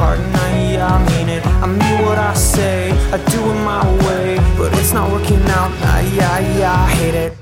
[0.00, 1.44] heart I, yeah, I mean it.
[1.64, 5.72] I mean what I say, I do it my way, but it's not working out.
[5.94, 7.32] I yeah, yeah, I hate it.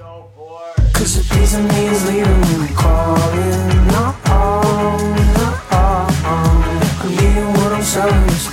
[0.97, 4.99] Cause your days me is leaving me calling, not all,
[5.39, 6.11] not all.
[6.35, 8.48] I'm getting what I'm selling.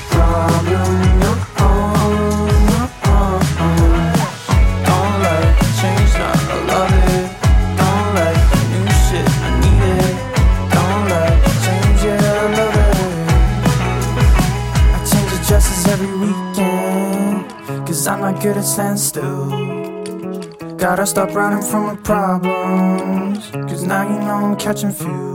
[18.25, 19.49] I get it, stand still.
[20.77, 23.51] Gotta stop running from my problems.
[23.51, 25.34] Cause now you know I'm catching few.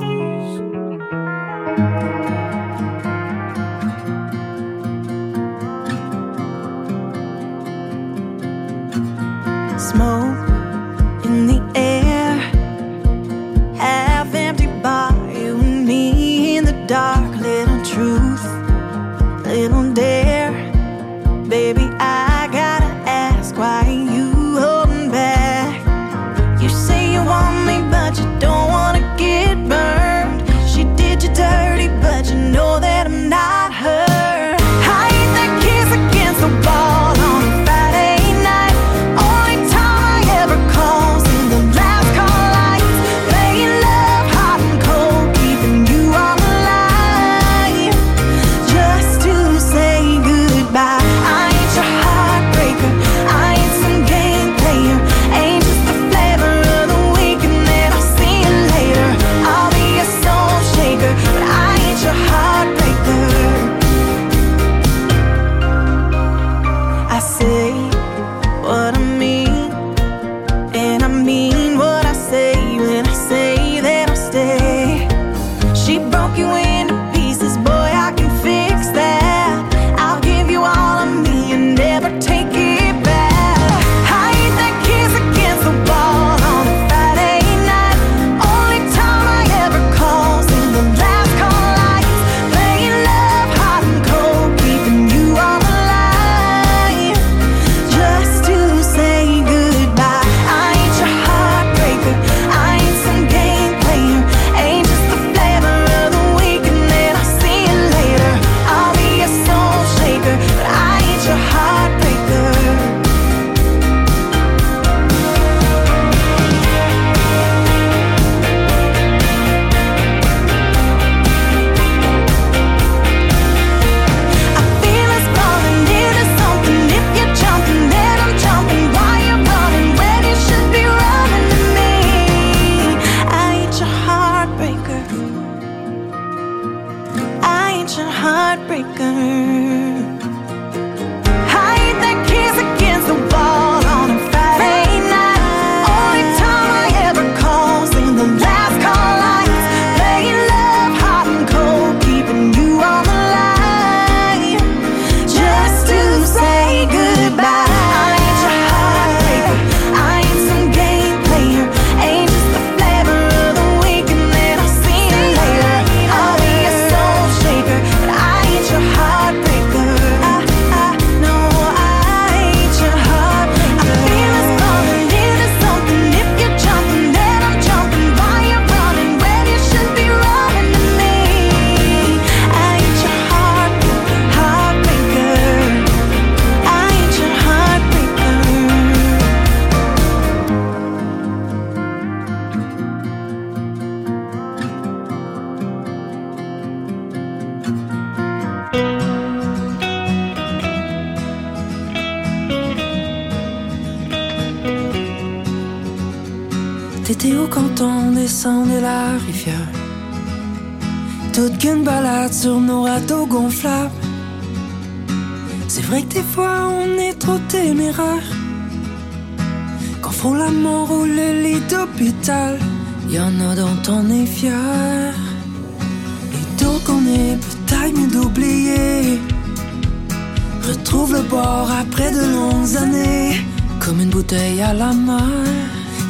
[230.71, 233.41] Retrouve le bord après de longues années,
[233.81, 235.43] comme une bouteille à la mer.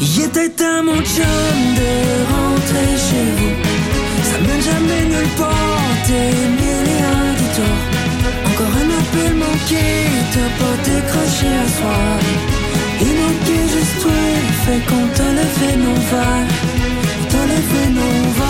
[0.03, 1.93] Il était temps, mon chum, de
[2.32, 3.57] rentrer chez vous.
[4.28, 5.81] Ça mène jamais nulle part,
[6.59, 7.82] mille et un détours.
[8.49, 9.87] Encore un appel manqué,
[10.32, 12.19] t'as pas décroché à soir.
[13.01, 14.23] Il manquait juste toi,
[14.65, 16.53] fait qu'on t'a levé nos verres.
[17.31, 18.49] T'as levé nos verres.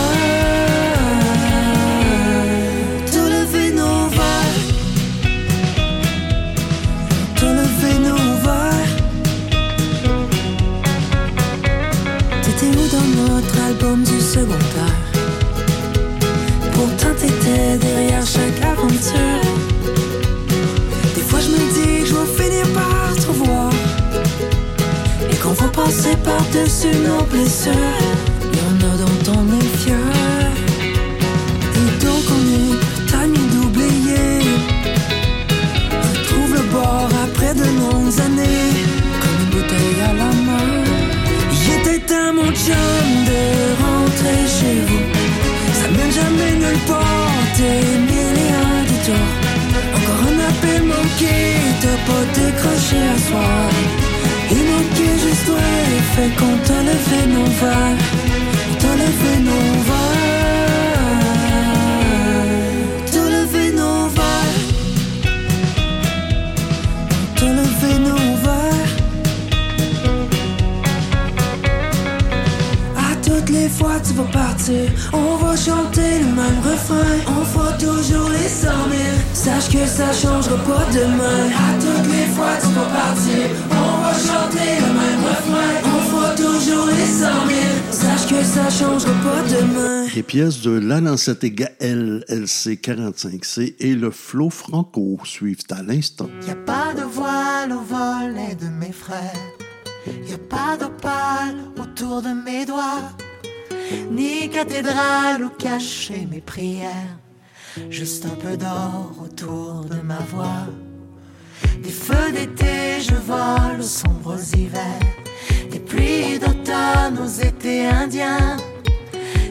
[13.81, 14.99] Du secondaire?
[16.73, 19.45] Pourtant t'étais derrière chaque aventure.
[21.15, 23.71] Des fois je me dis que je vais finir par te revoir.
[25.31, 27.73] Et qu'on va passer par-dessus nos blessures.
[28.55, 29.97] Y'en a dont on est fier.
[31.75, 34.31] Et donc on est mieux d'oublier.
[36.03, 38.73] Retrouve le bord après de longues années.
[39.21, 40.69] Comme une bouteille à la main.
[41.53, 43.10] Il était temps, mon chum,
[47.63, 49.33] et un détours.
[49.97, 51.37] Encore un appel manqué,
[51.83, 53.71] t'as pas décroché à soir.
[54.51, 55.69] Il manquait juste toi,
[56.15, 57.99] fait qu'on t'a levé nos verres.
[58.71, 60.20] On t'a levé nos verres.
[73.81, 77.17] Fois tu vas partir, on va chanter le même refrain.
[77.29, 78.75] On fera toujours les 100 000.
[79.33, 81.43] Sache que ça changera pas demain.
[81.67, 85.73] À toutes les fois tu vas partir, on va chanter le même refrain.
[85.97, 87.61] On fera toujours les 100 000.
[87.91, 90.07] Sache que ça changera pas demain.
[90.15, 96.29] Les pièces de Lalancette et Gaël, LC45C et le Flo Franco suivent à l'instant.
[96.47, 99.33] Y a pas de voile au volet de mes frères.
[100.07, 103.03] Y a pas d'opale autour de mes doigts.
[104.11, 107.19] Ni cathédrale où cacher mes prières.
[107.89, 110.67] Juste un peu d'or autour de ma voix.
[111.83, 115.01] Des feux d'été, je vole aux sombres hivers.
[115.71, 118.57] Des pluies d'automne aux étés indiens.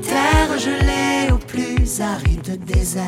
[0.01, 3.03] Terre gelée au plus aride désert.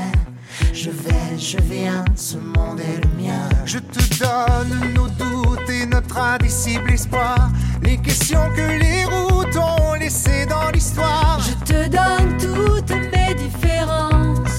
[0.74, 3.50] Je vais, je viens, ce monde est le mien.
[3.66, 7.50] Je te donne nos doutes et notre indicible espoir.
[7.82, 9.81] Les questions que les routes ont
[10.12, 11.40] laissées dans l'histoire.
[11.40, 14.58] Je te donne toutes mes différences,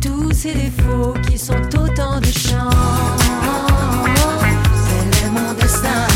[0.00, 3.22] tous ces défauts qui sont autant de chance.
[4.88, 6.06] Tel est mon destin?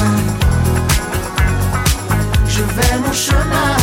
[2.47, 3.77] Je vais mon chemin.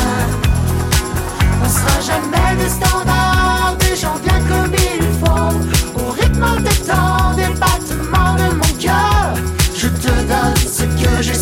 [1.63, 6.01] On sera jamais des standards, des gens bien comme il faut.
[6.01, 9.33] Au rythme des temps, des battements de mon cœur.
[9.75, 11.33] Je te donne ce que j'ai,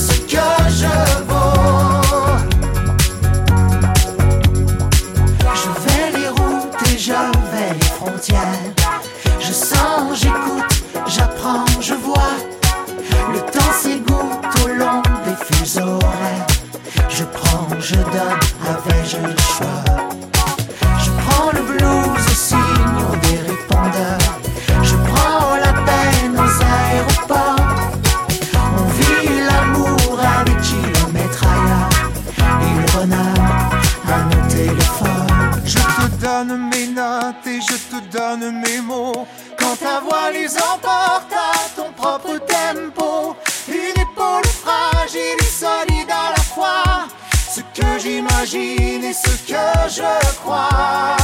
[37.45, 39.27] et je te donne mes mots.
[39.57, 43.35] Quand ta voix les emporte à ton propre tempo.
[43.67, 47.07] Une épaule fragile et solide à la fois.
[47.49, 51.17] Ce que j'imagine et ce que je crois.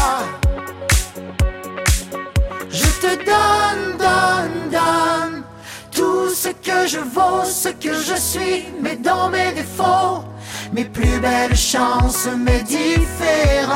[2.70, 5.44] Je te donne, donne, donne
[5.92, 10.24] tout ce que je vaux, ce que je suis, mais dans mes défauts,
[10.72, 13.72] mes plus belles chances, mes différences.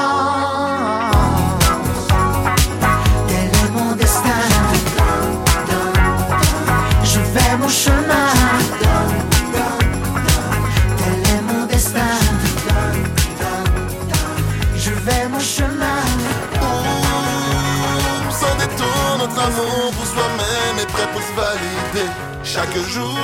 [22.66, 23.18] Chaque jour.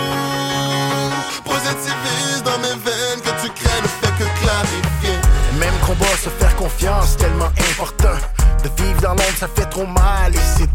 [1.43, 5.18] Positivise dans mes veines que tu crées ne fait que clarifier.
[5.59, 8.18] Même combat, se faire confiance, tellement important.
[8.63, 10.72] De vivre dans l'ombre, ça fait trop mal et c'est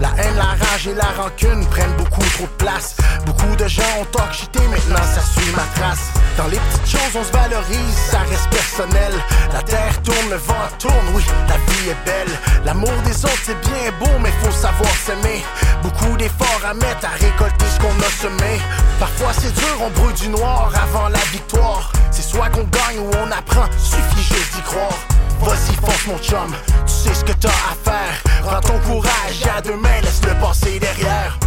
[0.00, 2.96] La haine, la rage et la rancune prennent beaucoup trop de place.
[3.26, 6.08] Beaucoup de gens ont torchité, maintenant ça suit ma trace.
[6.38, 9.12] Dans les petites choses, on se valorise, ça reste personnel.
[9.52, 12.34] La terre tourne, le vent tourne, oui, la vie est belle.
[12.64, 15.44] L'amour des autres, c'est bien beau, mais faut savoir s'aimer.
[15.82, 18.58] Beaucoup d'efforts à mettre à récolter ce qu'on a semé.
[18.98, 21.92] Parfois c'est dur, on brûle du noir avant la victoire.
[22.10, 24.98] C'est soit qu'on gagne ou on apprend, suffit juste d'y croire.
[25.40, 26.54] Vas-y, fonce mon chum,
[26.86, 28.30] tu sais ce que t'as à faire.
[28.42, 31.38] Prends ton courage à deux mains, laisse le passer derrière.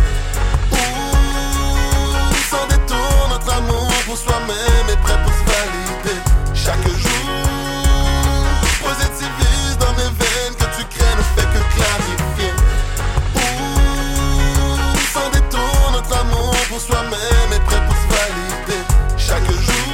[2.50, 6.20] Sans détour, notre amour pour soi-même est prêt pour se valider.
[6.54, 7.30] Chaque jour,
[8.84, 12.54] positivise dans mes veines que tu crées ne fait que clarifier.
[13.36, 13.40] Ouh,
[15.14, 18.82] sans détour, notre amour pour soi-même est prêt pour se valider.
[19.18, 19.94] Chaque jour,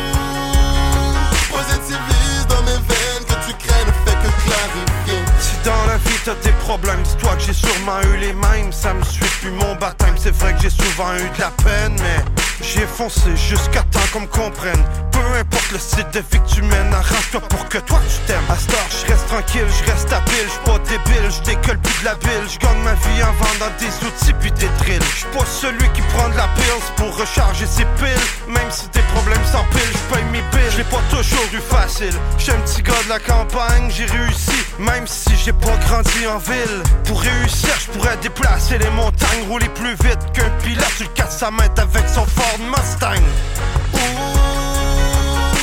[1.51, 5.22] positivise dans mes veines que tu crées ne fait que clarifier.
[5.39, 8.72] Si dans la vie t'as des problèmes, dis-toi que j'ai sûrement eu les mêmes.
[8.72, 10.14] Ça me suit depuis mon baptême.
[10.18, 12.24] C'est vrai que j'ai souvent eu de la peine, mais
[12.62, 14.84] j'ai foncé jusqu'à temps qu'on me comprenne.
[15.12, 18.50] Peu importe le style de vie que tu mènes, arrange-toi pour que toi tu t'aimes.
[18.50, 22.06] À ce je reste tranquille, je reste habile, je pas débile, je décolle plus de
[22.06, 22.46] la bile.
[22.48, 25.02] Je gagne ma vie en vendant des outils puis des drills.
[25.18, 28.26] Je pas celui qui prend de la pills pour recharger ses piles.
[28.48, 30.72] Même si tes problèmes s'empilent, je paye mes billes.
[30.76, 32.14] J'ai pas toujours eu facile.
[32.38, 36.38] J'suis un petit gars de la campagne, j'ai réussi, même si j'ai pas grandi en
[36.38, 36.59] ville.
[37.06, 41.52] Pour réussir, je pourrais déplacer les montagnes, rouler plus vite qu'un pilote sur le 400
[41.52, 43.23] mètres avec son Ford Mustang.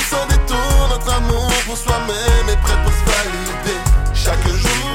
[0.09, 3.79] Sans détour, notre amour pour soi-même est prêt pour se valider.
[4.13, 4.89] Chaque jour,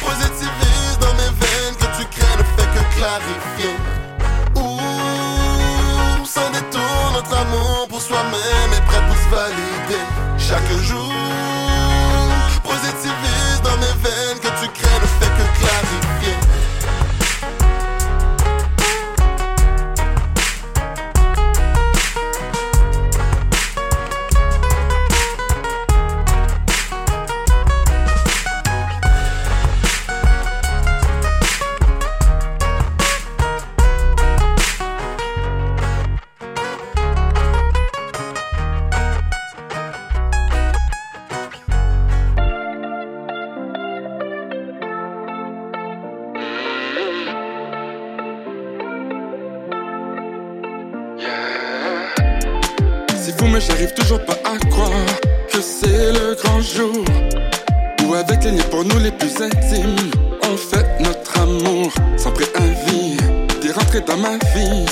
[0.00, 3.76] positivise dans mes veines que tu crées ne fait que clarifier.
[4.56, 10.02] Ouh, sans détour, notre amour pour soi-même est prêt pour se valider.
[10.38, 11.12] Chaque jour,
[12.64, 13.27] positivise
[53.28, 55.06] C'est fou, mais j'arrive toujours pas à croire
[55.52, 57.04] que c'est le grand jour.
[58.02, 59.96] Où avec les liens pour nous les plus intimes,
[60.44, 63.18] on fête notre amour sans préavis.
[63.60, 64.86] T'es rentré dans ma vie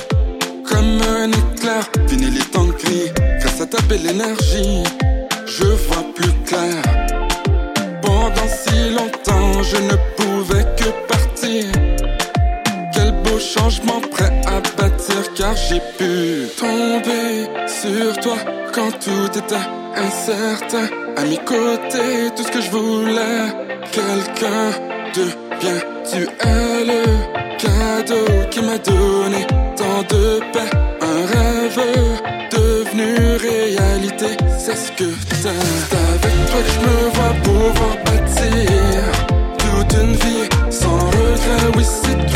[0.69, 3.11] comme un éclair, fini les temps gris.
[3.41, 4.83] Grâce à ta belle énergie,
[5.47, 6.83] je vois plus clair.
[8.03, 11.65] Pendant si longtemps, je ne pouvais que partir.
[12.93, 18.37] Quel beau changement prêt à bâtir car j'ai pu tomber sur toi
[18.73, 19.67] quand tout était
[19.97, 20.87] incertain.
[21.17, 23.47] À mes côtés, tout ce que je voulais,
[23.93, 24.71] quelqu'un
[25.17, 25.25] de
[25.61, 25.79] bien.
[26.11, 27.03] Tu es le
[27.59, 29.47] cadeau qui m'a donné
[29.77, 30.71] tant de paix.
[31.01, 31.81] Un rêve
[32.53, 35.37] devenu réalité, c'est ce que t'es.
[35.43, 39.13] C'est avec toi que je me vois pouvoir bâtir
[39.59, 41.67] toute une vie sans regret.
[41.77, 42.36] Oui, c'est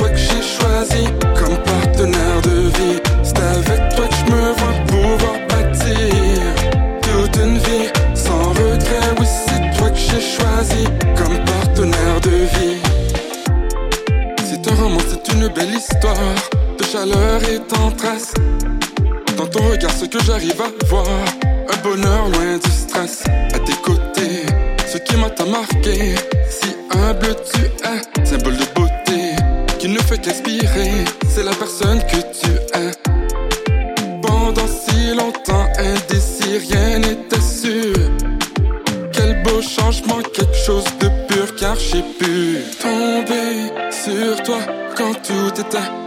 [17.00, 18.34] chaleur et tendresse.
[19.36, 21.06] Dans ton regard, ce que j'arrive à voir,
[21.72, 23.22] un bonheur loin du stress.
[23.54, 24.44] À tes côtés,
[24.86, 26.14] ce qui m'a tant marqué,
[26.48, 29.34] si humble tu es, symbole de beauté
[29.78, 31.04] qui ne fait qu'inspirer.
[31.28, 32.52] C'est la personne que tu
[32.82, 32.90] es.
[34.20, 37.94] Pendant si longtemps, indécis, rien n'était sûr.
[39.12, 44.58] Quel beau changement, quelque chose de pur, car j'ai pu tomber sur toi
[44.96, 45.99] quand tout était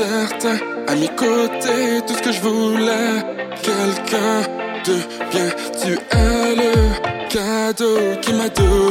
[0.00, 0.58] incertain.
[0.86, 3.22] À mes côtés, tout ce que je voulais,
[3.62, 4.42] quelqu'un
[4.86, 4.94] de
[5.30, 5.50] bien.
[5.82, 8.87] Tu es le cadeau qui m'a donné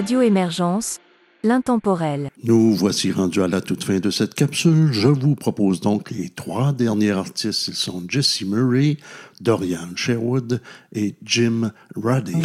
[0.00, 0.98] Radio Émergence,
[1.44, 2.30] l'intemporel.
[2.42, 4.94] Nous voici rendus à la toute fin de cette capsule.
[4.94, 7.68] Je vous propose donc les trois derniers artistes.
[7.68, 8.96] Ils sont Jesse Murray,
[9.42, 10.62] Dorian Sherwood
[10.94, 12.40] et Jim Ruddy.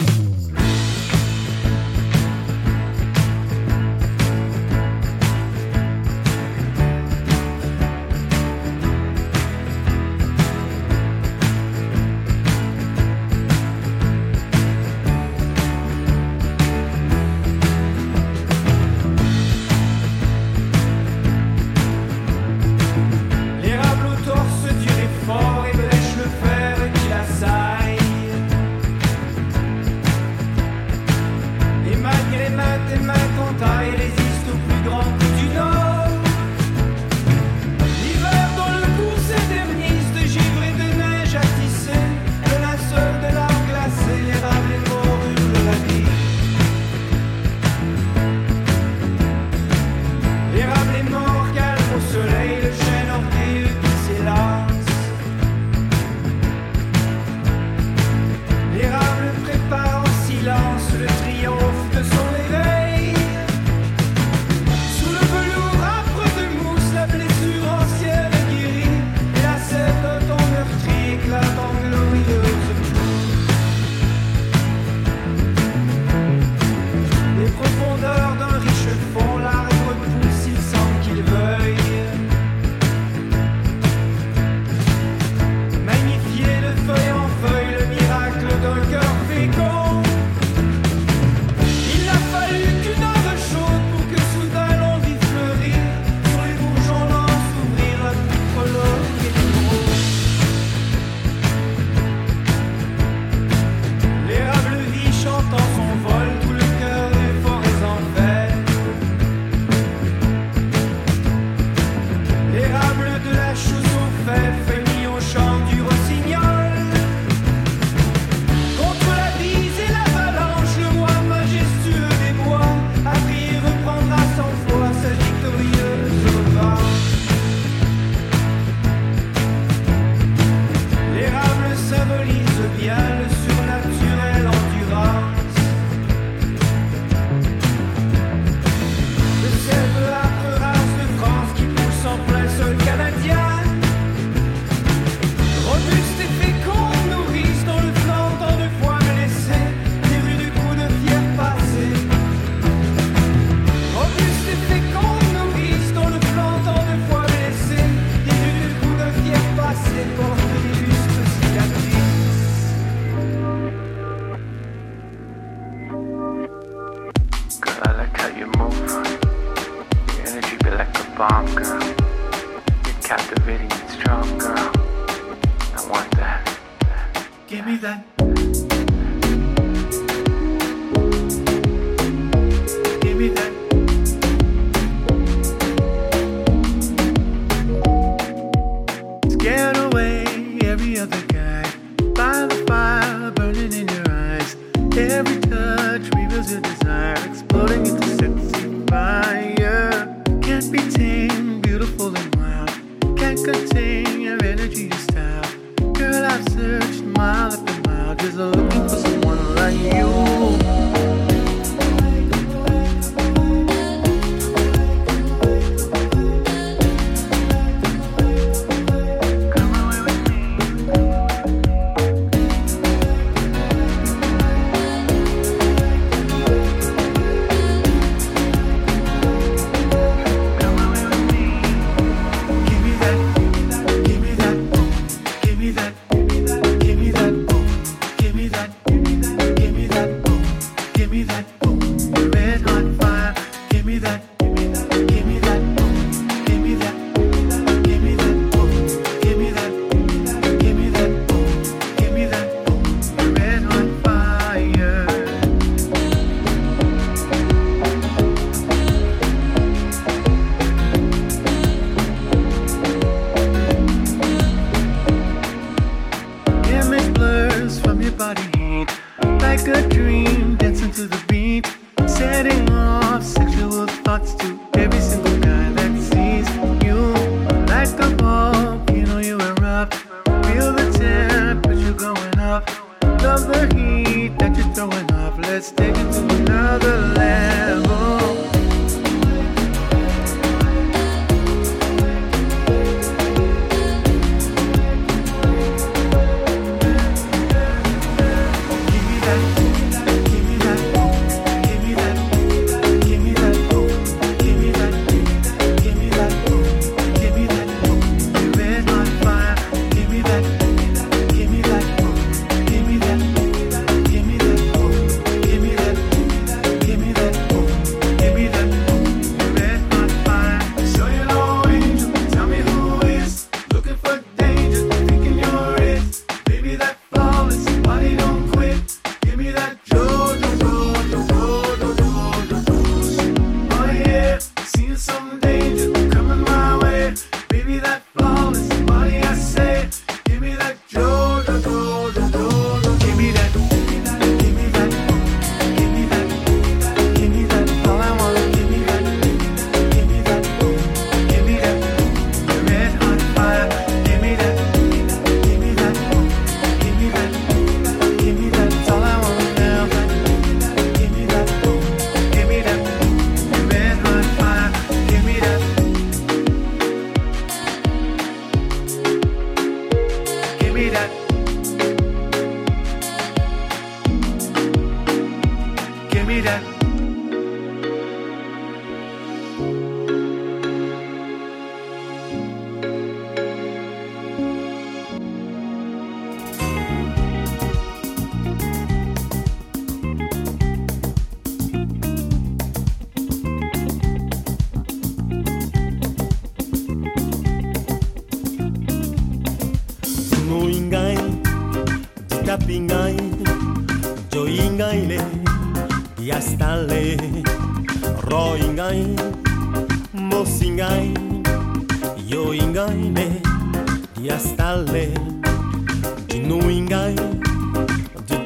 [200.75, 204.04] pretend, beautiful and wild, can't contain.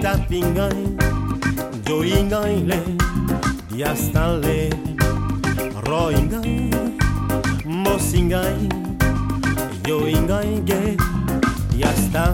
[0.09, 0.79] kapingay,
[1.85, 2.81] joingay le,
[3.69, 4.69] diastan le,
[5.85, 6.71] roingay,
[7.65, 8.57] mosingay,
[9.85, 10.97] joingay ge,
[11.75, 12.33] diastan